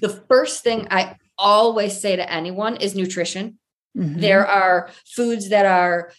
the 0.00 0.08
first 0.28 0.64
thing 0.64 0.88
i 0.90 1.14
always 1.38 2.00
say 2.00 2.16
to 2.16 2.32
anyone 2.32 2.76
is 2.76 2.94
nutrition. 2.94 3.58
Mhm. 3.96 4.20
There 4.20 4.46
are 4.46 4.90
foods 5.06 5.48
that 5.50 5.66
are 5.66 6.12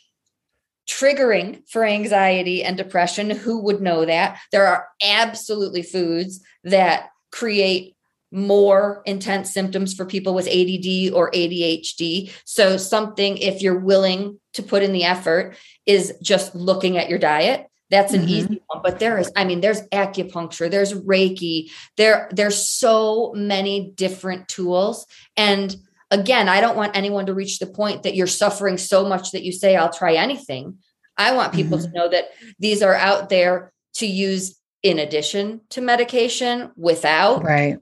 triggering 0.90 1.62
for 1.70 1.86
anxiety 1.86 2.64
and 2.64 2.76
depression. 2.76 3.30
Who 3.30 3.60
would 3.60 3.80
know 3.80 4.06
that? 4.06 4.40
There 4.52 4.66
are 4.66 4.88
absolutely 5.04 5.84
foods 5.84 6.42
that 6.64 7.10
create 7.32 7.96
more 8.32 9.02
intense 9.06 9.54
symptoms 9.54 9.94
for 9.94 10.06
people 10.06 10.34
with 10.34 10.48
ADD 10.48 11.12
or 11.14 11.32
ADHD. 11.32 12.32
So, 12.46 12.78
something, 12.78 13.38
if 13.38 13.62
you're 13.62 13.80
willing 13.80 14.40
to 14.54 14.64
put 14.64 14.84
in 14.84 14.94
the 14.94 15.04
effort, 15.04 15.56
is 15.86 16.14
just 16.22 16.56
looking 16.56 16.98
at 16.98 17.10
your 17.10 17.20
diet. 17.20 17.68
That's 17.90 18.14
an 18.14 18.22
Mhm. 18.22 18.30
easy 18.30 18.62
one. 18.68 18.82
But 18.84 19.00
there 19.00 19.18
is, 19.18 19.32
I 19.36 19.46
mean, 19.46 19.62
there's 19.62 19.82
acupuncture, 19.90 20.70
there's 20.70 20.94
Reiki, 20.94 21.72
there, 21.98 22.30
there's 22.32 22.70
so 22.70 23.34
many 23.36 23.92
different 23.96 24.48
tools. 24.48 25.08
And 25.36 25.76
again, 26.12 26.50
I 26.50 26.62
don't 26.62 26.78
want 26.78 26.96
anyone 26.96 27.26
to 27.28 27.34
reach 27.34 27.60
the 27.60 27.68
point 27.68 28.04
that 28.04 28.16
you're 28.16 28.28
suffering 28.28 28.78
so 28.78 29.08
much 29.08 29.32
that 29.32 29.44
you 29.44 29.52
say, 29.52 29.76
I'll 29.76 29.92
try 29.94 30.16
anything. 30.16 30.80
I 31.18 31.34
want 31.34 31.54
people 31.54 31.78
to 31.80 31.92
know 31.92 32.10
that 32.10 32.30
these 32.60 32.82
are 32.82 32.96
out 32.96 33.30
there 33.30 33.74
to 33.96 34.06
use 34.08 34.58
in 34.82 35.00
addition 35.00 35.62
to 35.70 35.82
medication 35.82 36.72
without. 36.78 37.44
right. 37.44 37.78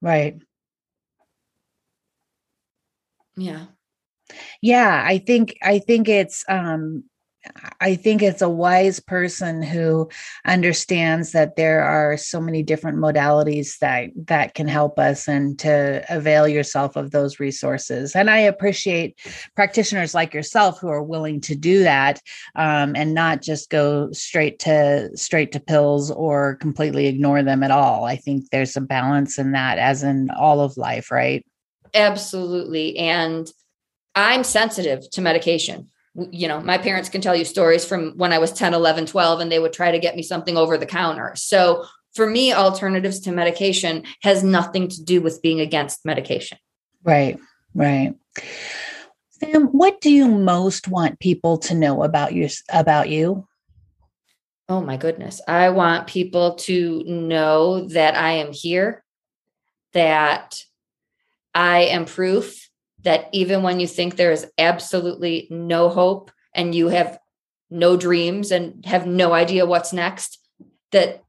Right. 0.00 0.42
Yeah. 3.36 3.66
Yeah, 4.60 5.02
I 5.06 5.18
think 5.18 5.56
I 5.62 5.78
think 5.78 6.08
it's 6.08 6.44
um 6.48 7.04
I 7.80 7.94
think 7.94 8.22
it's 8.22 8.42
a 8.42 8.48
wise 8.48 9.00
person 9.00 9.62
who 9.62 10.08
understands 10.46 11.32
that 11.32 11.56
there 11.56 11.82
are 11.82 12.16
so 12.16 12.40
many 12.40 12.62
different 12.62 12.98
modalities 12.98 13.78
that 13.78 14.10
that 14.26 14.54
can 14.54 14.68
help 14.68 14.98
us 14.98 15.28
and 15.28 15.58
to 15.60 16.04
avail 16.08 16.46
yourself 16.48 16.96
of 16.96 17.10
those 17.10 17.40
resources. 17.40 18.14
And 18.14 18.30
I 18.30 18.38
appreciate 18.38 19.18
practitioners 19.54 20.14
like 20.14 20.34
yourself 20.34 20.80
who 20.80 20.88
are 20.88 21.02
willing 21.02 21.40
to 21.42 21.54
do 21.54 21.82
that 21.82 22.20
um, 22.54 22.94
and 22.96 23.14
not 23.14 23.42
just 23.42 23.70
go 23.70 24.10
straight 24.12 24.58
to 24.60 25.10
straight 25.16 25.52
to 25.52 25.60
pills 25.60 26.10
or 26.10 26.56
completely 26.56 27.06
ignore 27.06 27.42
them 27.42 27.62
at 27.62 27.70
all. 27.70 28.04
I 28.04 28.16
think 28.16 28.50
there's 28.50 28.76
a 28.76 28.80
balance 28.80 29.38
in 29.38 29.52
that, 29.52 29.78
as 29.78 30.02
in 30.02 30.30
all 30.30 30.60
of 30.60 30.76
life, 30.76 31.10
right? 31.10 31.44
Absolutely. 31.94 32.96
And 32.98 33.50
I'm 34.14 34.44
sensitive 34.44 35.08
to 35.10 35.20
medication. 35.20 35.88
You 36.14 36.48
know, 36.48 36.60
my 36.60 36.76
parents 36.76 37.08
can 37.08 37.20
tell 37.20 37.34
you 37.34 37.44
stories 37.44 37.84
from 37.84 38.12
when 38.16 38.32
I 38.32 38.38
was 38.38 38.52
10, 38.52 38.74
11, 38.74 39.06
12, 39.06 39.40
and 39.40 39.50
they 39.50 39.58
would 39.58 39.72
try 39.72 39.90
to 39.90 39.98
get 39.98 40.14
me 40.14 40.22
something 40.22 40.56
over 40.56 40.76
the 40.76 40.86
counter. 40.86 41.32
So 41.36 41.86
for 42.14 42.26
me, 42.26 42.52
alternatives 42.52 43.20
to 43.20 43.32
medication 43.32 44.04
has 44.22 44.44
nothing 44.44 44.88
to 44.88 45.02
do 45.02 45.22
with 45.22 45.40
being 45.40 45.60
against 45.60 46.04
medication. 46.04 46.58
Right, 47.02 47.38
right. 47.74 48.14
Sam, 49.30 49.68
what 49.68 50.00
do 50.00 50.10
you 50.10 50.28
most 50.28 50.88
want 50.88 51.18
people 51.18 51.58
to 51.58 51.74
know 51.74 52.02
about 52.02 52.34
you 52.34 52.48
about 52.68 53.08
you? 53.08 53.48
Oh 54.68 54.80
my 54.80 54.96
goodness. 54.96 55.40
I 55.48 55.70
want 55.70 56.06
people 56.06 56.54
to 56.56 57.02
know 57.04 57.88
that 57.88 58.14
I 58.14 58.32
am 58.32 58.52
here, 58.52 59.02
that 59.92 60.62
I 61.54 61.80
am 61.84 62.04
proof 62.04 62.70
that 63.04 63.28
even 63.32 63.62
when 63.62 63.80
you 63.80 63.86
think 63.86 64.16
there 64.16 64.32
is 64.32 64.46
absolutely 64.58 65.48
no 65.50 65.88
hope 65.88 66.30
and 66.54 66.74
you 66.74 66.88
have 66.88 67.18
no 67.70 67.96
dreams 67.96 68.50
and 68.52 68.84
have 68.84 69.06
no 69.06 69.32
idea 69.32 69.66
what's 69.66 69.92
next, 69.92 70.38
that 70.92 71.22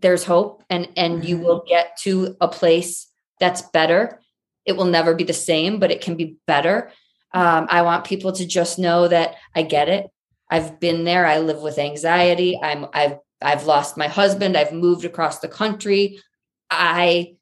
there's 0.00 0.24
hope 0.24 0.62
and 0.68 0.88
and 0.96 1.24
you 1.24 1.38
Mhm. 1.38 1.44
will 1.44 1.64
get 1.66 1.96
to 1.98 2.36
a 2.40 2.48
place 2.48 3.08
that's 3.40 3.62
better. 3.62 4.20
It 4.66 4.76
will 4.76 4.84
never 4.84 5.14
be 5.14 5.24
the 5.24 5.32
same, 5.32 5.78
but 5.78 5.90
it 5.90 6.00
can 6.02 6.14
be 6.14 6.36
better. 6.46 6.92
Um, 7.32 7.66
I 7.70 7.82
want 7.82 8.04
people 8.04 8.32
to 8.32 8.46
just 8.46 8.78
know 8.78 9.08
that 9.08 9.36
I 9.54 9.62
get 9.62 9.88
it. 9.88 10.06
I've 10.50 10.78
been 10.78 11.04
there. 11.04 11.26
I 11.26 11.38
live 11.38 11.60
with 11.62 11.78
anxiety. 11.78 12.58
I'm 12.62 12.86
I've 12.92 13.18
I've 13.40 13.64
lost 13.66 13.96
my 13.96 14.08
husband. 14.08 14.56
I've 14.56 14.72
moved 14.72 15.04
across 15.04 15.38
the 15.38 15.48
country. 15.48 16.20
I 16.70 17.36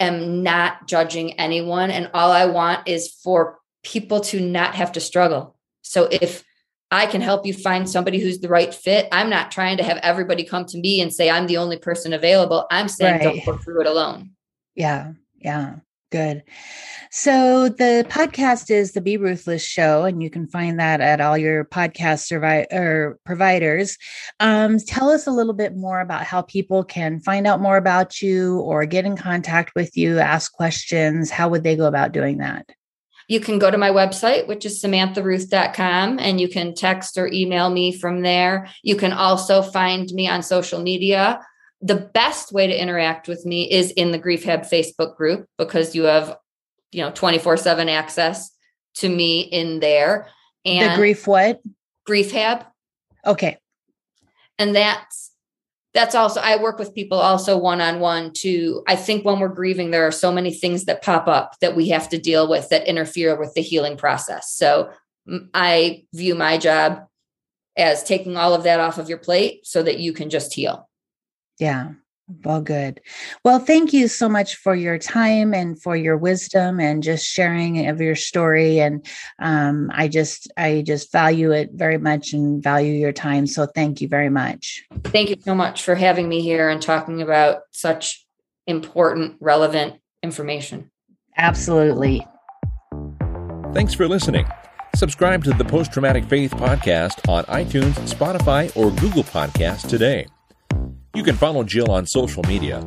am 0.00 0.42
not 0.42 0.86
judging 0.86 1.32
anyone 1.38 1.90
and 1.90 2.10
all 2.14 2.30
I 2.30 2.46
want 2.46 2.86
is 2.88 3.08
for 3.08 3.58
people 3.82 4.20
to 4.20 4.40
not 4.40 4.74
have 4.74 4.92
to 4.92 5.00
struggle. 5.00 5.56
So 5.82 6.08
if 6.10 6.44
I 6.90 7.06
can 7.06 7.20
help 7.20 7.44
you 7.44 7.52
find 7.52 7.88
somebody 7.88 8.18
who's 8.18 8.40
the 8.40 8.48
right 8.48 8.72
fit, 8.72 9.08
I'm 9.12 9.28
not 9.28 9.50
trying 9.50 9.76
to 9.78 9.82
have 9.82 9.98
everybody 9.98 10.44
come 10.44 10.64
to 10.66 10.78
me 10.78 11.00
and 11.00 11.12
say 11.12 11.28
I'm 11.28 11.46
the 11.46 11.58
only 11.58 11.78
person 11.78 12.12
available. 12.12 12.66
I'm 12.70 12.88
saying 12.88 13.14
Right. 13.14 13.22
don't 13.22 13.44
go 13.44 13.58
through 13.58 13.82
it 13.82 13.86
alone. 13.86 14.30
Yeah, 14.74 15.12
yeah, 15.36 15.76
good. 16.10 16.42
So 17.10 17.68
the 17.68 18.06
podcast 18.08 18.70
is 18.70 18.92
the 18.92 19.00
Be 19.00 19.16
Ruthless 19.16 19.64
Show, 19.64 20.04
and 20.04 20.22
you 20.22 20.30
can 20.30 20.46
find 20.46 20.78
that 20.78 21.00
at 21.00 21.20
all 21.20 21.38
your 21.38 21.64
podcast 21.64 22.30
survi- 22.30 22.70
or 22.72 23.18
providers. 23.24 23.96
Um, 24.40 24.78
tell 24.78 25.08
us 25.08 25.26
a 25.26 25.32
little 25.32 25.54
bit 25.54 25.76
more 25.76 26.00
about 26.00 26.24
how 26.24 26.42
people 26.42 26.84
can 26.84 27.20
find 27.20 27.46
out 27.46 27.60
more 27.60 27.76
about 27.76 28.20
you 28.20 28.60
or 28.60 28.84
get 28.84 29.06
in 29.06 29.16
contact 29.16 29.74
with 29.74 29.96
you, 29.96 30.18
ask 30.18 30.52
questions. 30.52 31.30
How 31.30 31.48
would 31.48 31.64
they 31.64 31.76
go 31.76 31.86
about 31.86 32.12
doing 32.12 32.38
that? 32.38 32.68
You 33.28 33.40
can 33.40 33.58
go 33.58 33.70
to 33.70 33.76
my 33.76 33.90
website, 33.90 34.46
which 34.46 34.64
is 34.64 34.82
samantharuth.com, 34.82 36.18
and 36.18 36.40
you 36.40 36.48
can 36.48 36.74
text 36.74 37.18
or 37.18 37.28
email 37.30 37.68
me 37.68 37.92
from 37.92 38.22
there. 38.22 38.68
You 38.82 38.96
can 38.96 39.12
also 39.12 39.60
find 39.60 40.10
me 40.12 40.28
on 40.28 40.42
social 40.42 40.80
media. 40.80 41.40
The 41.80 41.94
best 42.12 42.52
way 42.52 42.66
to 42.66 42.80
interact 42.80 43.28
with 43.28 43.46
me 43.46 43.70
is 43.70 43.92
in 43.92 44.10
the 44.10 44.18
Grief 44.18 44.44
Hab 44.44 44.62
Facebook 44.62 45.16
group 45.16 45.46
because 45.58 45.94
you 45.94 46.04
have, 46.04 46.36
you 46.90 47.02
know, 47.02 47.10
24-7 47.12 47.88
access 47.88 48.50
to 48.96 49.08
me 49.08 49.40
in 49.40 49.80
there. 49.80 50.28
And 50.64 50.92
the 50.92 50.96
grief 50.96 51.26
what? 51.26 51.60
Grief 52.06 52.32
Hab. 52.32 52.64
Okay. 53.26 53.58
and 54.58 54.74
that's 54.74 55.32
that's 55.94 56.14
also 56.14 56.40
i 56.40 56.56
work 56.56 56.78
with 56.78 56.94
people 56.94 57.18
also 57.18 57.58
one-on-one 57.58 58.32
to 58.32 58.82
i 58.86 58.94
think 58.96 59.24
when 59.24 59.40
we're 59.40 59.48
grieving 59.48 59.90
there 59.90 60.06
are 60.06 60.12
so 60.12 60.30
many 60.32 60.52
things 60.52 60.84
that 60.84 61.02
pop 61.02 61.26
up 61.26 61.54
that 61.60 61.76
we 61.76 61.88
have 61.88 62.08
to 62.08 62.18
deal 62.18 62.48
with 62.48 62.68
that 62.68 62.86
interfere 62.88 63.38
with 63.38 63.52
the 63.54 63.60
healing 63.60 63.96
process 63.96 64.52
so 64.52 64.90
i 65.52 66.02
view 66.14 66.34
my 66.34 66.56
job 66.56 67.04
as 67.76 68.02
taking 68.04 68.36
all 68.36 68.54
of 68.54 68.62
that 68.62 68.80
off 68.80 68.98
of 68.98 69.08
your 69.08 69.18
plate 69.18 69.66
so 69.66 69.82
that 69.82 69.98
you 69.98 70.12
can 70.12 70.30
just 70.30 70.54
heal 70.54 70.87
Yeah. 71.58 71.92
Well, 72.44 72.60
good. 72.60 73.00
Well, 73.42 73.58
thank 73.58 73.94
you 73.94 74.06
so 74.06 74.28
much 74.28 74.56
for 74.56 74.74
your 74.74 74.98
time 74.98 75.54
and 75.54 75.80
for 75.80 75.96
your 75.96 76.18
wisdom 76.18 76.78
and 76.78 77.02
just 77.02 77.26
sharing 77.26 77.86
of 77.88 78.02
your 78.02 78.16
story. 78.16 78.80
And 78.80 79.06
um, 79.38 79.90
I 79.94 80.08
just, 80.08 80.52
I 80.58 80.82
just 80.86 81.10
value 81.10 81.52
it 81.52 81.70
very 81.72 81.96
much 81.96 82.34
and 82.34 82.62
value 82.62 82.92
your 82.92 83.12
time. 83.12 83.46
So 83.46 83.64
thank 83.64 84.02
you 84.02 84.08
very 84.08 84.28
much. 84.28 84.84
thank 85.04 85.30
you 85.30 85.36
so 85.40 85.54
much 85.54 85.82
for 85.82 85.94
having 85.94 86.28
me 86.28 86.42
here 86.42 86.68
and 86.68 86.82
talking 86.82 87.22
about 87.22 87.60
such 87.72 88.26
important 88.66 89.36
relevant 89.40 89.98
information 90.22 90.90
Absolutely. 91.38 92.26
Thanks 93.72 93.94
for 93.94 94.08
listening. 94.08 94.46
Subscribe 94.96 95.44
to 95.44 95.52
the 95.52 95.64
Post 95.64 95.92
Traumatic 95.92 96.24
Faith 96.24 96.52
Podcast 96.52 97.28
on 97.28 97.44
iTunes, 97.44 97.94
Spotify, 98.12 98.76
or 98.76 98.90
Google 99.00 99.22
Podcasts 99.22 99.88
today. 99.88 100.26
You 101.18 101.24
can 101.24 101.34
follow 101.34 101.64
Jill 101.64 101.90
on 101.90 102.06
social 102.06 102.44
media 102.44 102.78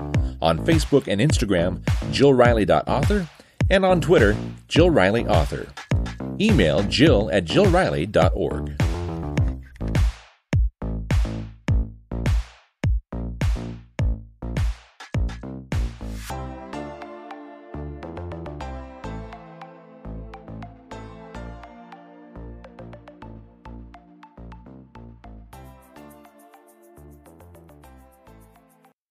on 0.42 0.58
Facebook 0.60 1.10
and 1.10 1.20
Instagram, 1.20 1.82
jillriley.author, 2.14 3.28
and 3.70 3.84
on 3.84 4.00
Twitter, 4.00 4.38
Jill 4.70 4.90
Riley 4.90 5.28
Author. 5.28 5.68
Email 6.40 6.82
jill 6.84 7.30
at 7.34 7.44
jillriley.org. 7.44 8.81